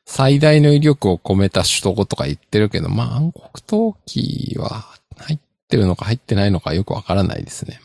[0.06, 4.86] 最大の威力を込めた首都語とか言ってるけど、まあ暗黒陶器は
[5.18, 7.82] 入ってるのか入ってないのかよくわからないですね。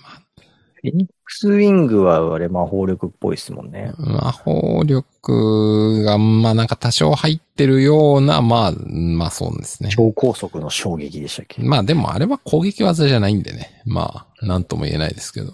[0.83, 3.93] まあフェニックスウィングはあれ魔法力っぽいですもんね。
[3.99, 9.91] 魔法力が、まあなんか多少入ってるような、まあ、まあそうですね。
[9.91, 11.63] 超高速の衝撃でしたっけ？
[11.63, 13.83] まあでもあれは攻撃技じゃないんでね。
[13.85, 15.53] まあ、なんとも言えないですけど。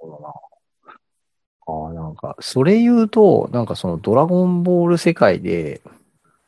[0.00, 0.32] そうだな。
[1.66, 5.82] ああ、なんか、それ言うと、なんかそのドラゴンボール世界で、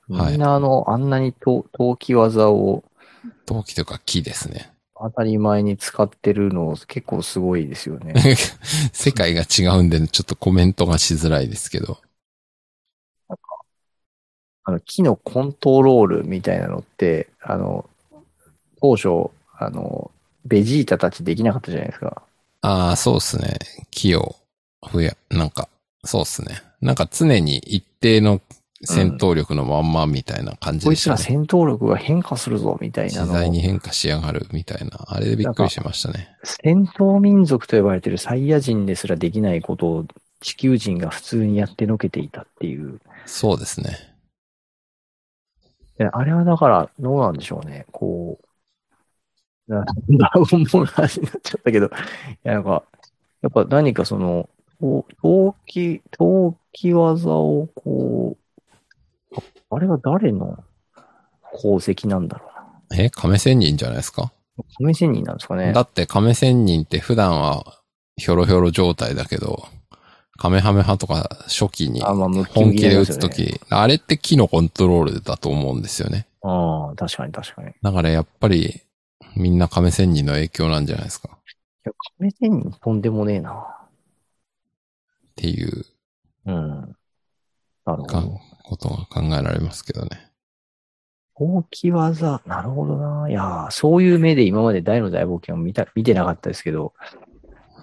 [0.08, 2.82] はいみんなあの、あんなにと陶器技を
[3.46, 4.72] 陶器というか木ですね。
[5.02, 8.14] 当たり前に使ってるの結構すごいですよね。
[8.92, 11.98] 世界が違うんで、ちょっとコメントがしづらいですけど。
[14.64, 17.90] あの、木のコントロールみたいなのって、あの、
[18.80, 20.12] 当初、あの、
[20.44, 22.22] ベジータたちできなかったじゃないですか。
[22.60, 23.58] ああ、そうですね。
[23.90, 24.36] 木を
[24.92, 25.68] 増や、なんか、
[26.04, 26.62] そうですね。
[26.80, 28.40] なんか常に一定の
[28.84, 31.14] 戦闘力のまんまみたいな感じこでしたね。
[31.14, 35.04] いつら戦闘力が変化するぞ、みたいなのを自在に変化しやがるみたいな。
[35.06, 36.36] あれでびっくりしましたね。
[36.42, 40.06] 戦闘民族と呼ばれているサイヤ人ですらできないことを
[40.40, 43.00] 地球人が普通にやってのけていたっていう。
[43.26, 43.96] そうですね。
[45.98, 47.86] であれはだから、どうなんでしょうね。
[47.92, 48.40] こ
[49.68, 51.90] う、なドラゴンボールの話になっちゃったけど、い
[52.42, 52.82] や、なんか、
[53.42, 54.48] やっぱ何かその、
[54.80, 58.41] こう陶器、陶器技をこう、
[59.72, 60.62] ああれは誰の
[61.54, 62.46] 功績なんだろ
[62.90, 63.04] うな。
[63.04, 64.32] え亀仙人じゃないですか？
[64.78, 65.72] 亀仙人なんですかね。
[65.72, 67.78] だって亀仙人って普段は
[68.16, 69.66] ひょろひょろ状態だけど、
[70.36, 76.26] カメハメハとか初期に本気でキになりますよね撃つとき、あれって木のコントロールだと思うんですよね。
[76.42, 77.70] ああ、確かに確かに。
[77.70, 78.82] いだからやっぱり
[79.36, 81.30] みんな亀仙人の影響なんじゃないですか？
[81.32, 81.36] っ
[81.84, 83.78] や、亀仙人とんでもねえな。
[85.34, 85.86] ていう
[86.44, 86.96] うん。
[87.86, 88.38] なるほかど。
[88.62, 90.32] ことが考えられますけどね。
[91.36, 93.28] 陶器技、なるほどな。
[93.28, 96.94] いやー、そういう目で今まで大の大冒険を見た、見てなかったですけど、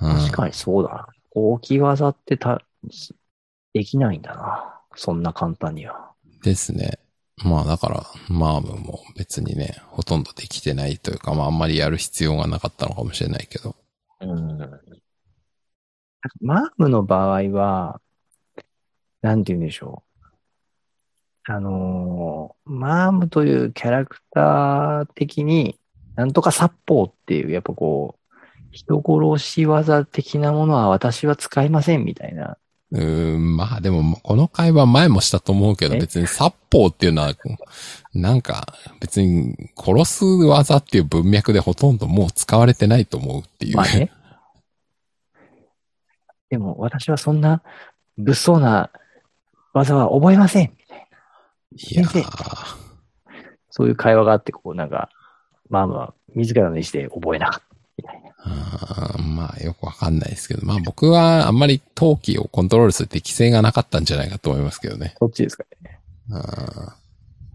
[0.01, 1.07] うん確かにそうだな。
[1.33, 2.61] 陶器技ってた、
[3.73, 4.79] できないんだな。
[4.95, 6.11] そんな簡単には。
[6.41, 6.99] ですね。
[7.43, 13.75] まあだから、マームも別にね、ほとんどできてないというか、まああんまりやる必要がなかったのかもしれないけど。
[14.21, 14.57] うん。
[16.41, 18.01] マームの場合は、
[19.21, 20.08] なんて言うんでしょう。
[21.45, 25.79] あのーマームというキャラクター的に、
[26.15, 28.35] なんとか殺法っていう、やっぱこう、
[28.71, 32.57] 人殺し技的なものは私は使いませんみたいな。
[32.91, 35.99] うーん、まあでも、この会話前もしたと思うけど、え？
[35.99, 37.33] 別に殺法っていうのは、
[38.13, 43.77] なんか、別に殺す技っていう文脈でほとんどもう使われてないと思うっていう。
[43.77, 44.11] まあね。
[46.49, 47.61] でも私はそんな
[48.17, 48.89] 物騒な
[49.71, 50.71] 技は覚えません
[51.87, 52.05] いや
[53.69, 55.09] そういう会話があって、こうなんか、
[55.69, 59.17] マームは自らの意思で覚えなかったみたいな。
[59.23, 65.15] まあよくわかんないですけど、まあ僕はあんまり陶器をコントロールする適性がなかったんじゃないかと思いますけどね。
[65.19, 65.99] どっちですかね。
[66.31, 66.95] あ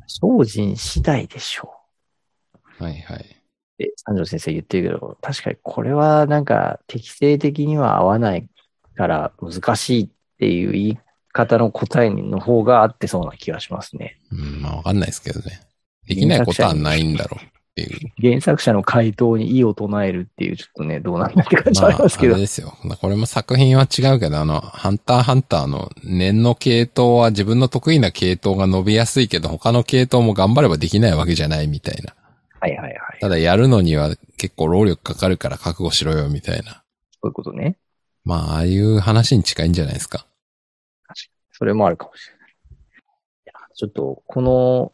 [0.07, 3.19] 精進次第でしょーはいはい。
[3.19, 3.23] う。
[3.23, 3.27] っ
[3.79, 8.49] て三条先生言ってるけど、確かにこれはなんか適正的には合わない
[8.95, 10.99] から難しいってっていう言い
[11.35, 14.19] 方の答えの方が合ってそうな気がしますね。
[14.31, 15.61] うん、まあわかんないですけどね。
[16.07, 18.13] できないことはないんだろうっていう。
[18.23, 22.35] 原作者の回答に異を唱えるっていう、ちょっとね、どうなんだって感じまあ、はありますけど。
[22.35, 22.73] あれですよ。
[23.01, 32.15] これも作品は違うけど、あの、ハンターハンターの念の系統は自分の得意な系統が伸びやすいけど、他の系統も頑張ればできないわけじゃないみたいな。
[32.61, 32.95] はいはいはい。
[33.21, 36.85] ただやるのには結構労力かかるから覚悟しろよみたいな。
[37.13, 37.77] そういうことね。
[38.25, 40.27] まあ、ああいう話に近いんじゃないですか。
[41.65, 42.51] それもあるかもしれない。
[42.51, 42.55] い
[43.47, 44.93] やちょっと、この、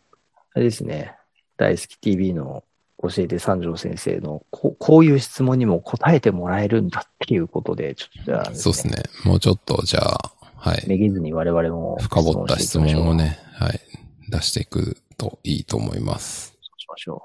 [0.55, 1.17] あれですね、
[1.57, 2.63] 大好き TV の
[3.03, 9.03] 教えて三条先生のこ、こういう質問にも答えてもらえるんだっていうことで、ちょっとじゃあ、そうですね。
[9.25, 10.85] もうちょっと、じゃあ、はい。
[10.87, 13.15] めげずに我々も深掘った質問を。
[13.15, 13.81] ね、はい。
[14.29, 16.57] 出していくといいと思います。
[16.63, 17.23] そうしましょ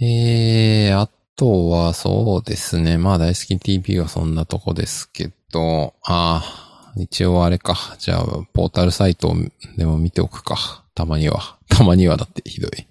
[0.00, 2.96] えー、あとはそうですね。
[2.96, 7.76] まあ大好き TV はそんなとこですけど、ああ、一応あれか。
[7.98, 9.34] じゃあ、ポータルサイト
[9.76, 10.84] でも見ておくか。
[10.94, 11.58] たまには。
[11.68, 12.70] たまにはだってひどい。
[12.70, 12.84] う。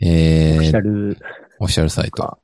[0.00, 1.18] えオフィシャー、ル
[1.60, 2.38] オフィシャルサイト。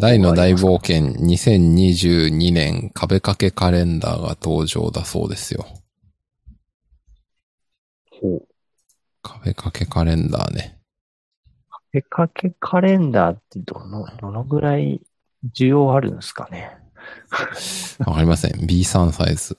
[0.00, 5.66] 大の大冒険2022年壁掛けカレンダーが登場だそうですよ。
[8.20, 8.46] ほう。
[9.22, 10.78] 壁掛けカレンダーね。
[11.92, 15.00] 出かけカレンダーってどの、どのぐらい
[15.54, 16.78] 需要あるんですかね？
[18.06, 18.52] わかりません。
[18.52, 19.58] B3 サイズ。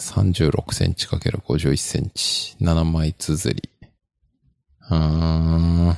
[0.00, 2.56] 36センチ ×51 センチ。
[2.60, 3.70] 7枚綴り。
[4.90, 5.96] うーん。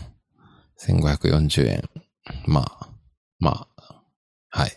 [0.78, 1.82] 1540円。
[2.46, 2.88] まあ。
[3.38, 4.02] まあ。
[4.50, 4.72] はい。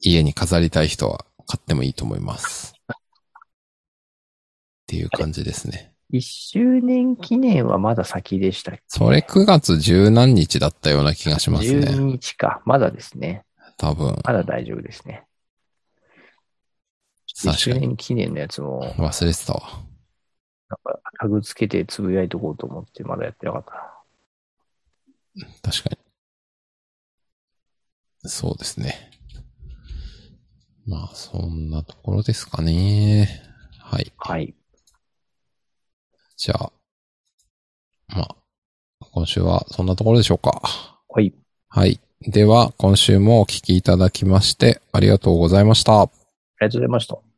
[0.00, 2.74] 家に飾りたい人は買ってもいいと思います。
[2.88, 2.92] っ
[4.86, 5.92] ていう感じですね。
[6.10, 8.82] 一周年記念はまだ先でしたっけ？
[8.86, 12.12] それ9月十何日だったような気がします12ね。
[12.12, 12.62] 日か。
[12.66, 13.44] まだですね。
[13.78, 14.16] 多分。
[14.24, 15.24] まだ大丈夫ですね。
[17.34, 17.88] 一周確かに。
[17.88, 19.60] 年記念のやつも、忘れてたわ。
[20.68, 25.50] なんか、タグつけてつぶやいとこうと思って、まだやってなかったな。
[25.62, 25.98] 確かに。
[28.28, 29.10] そうですね。
[30.86, 33.42] まあ、そんなところですかね。
[33.78, 34.12] はい。
[34.16, 34.54] はい。
[36.36, 36.72] じゃあ、
[38.08, 38.36] まあ、
[39.12, 40.62] 今週はそんなところでしょうか。
[41.08, 41.34] はい。
[41.68, 42.00] はい。
[42.20, 46.08] では、今週もお聞きいただきまして、ありがとうございました。
[46.64, 47.33] ありがとうございました。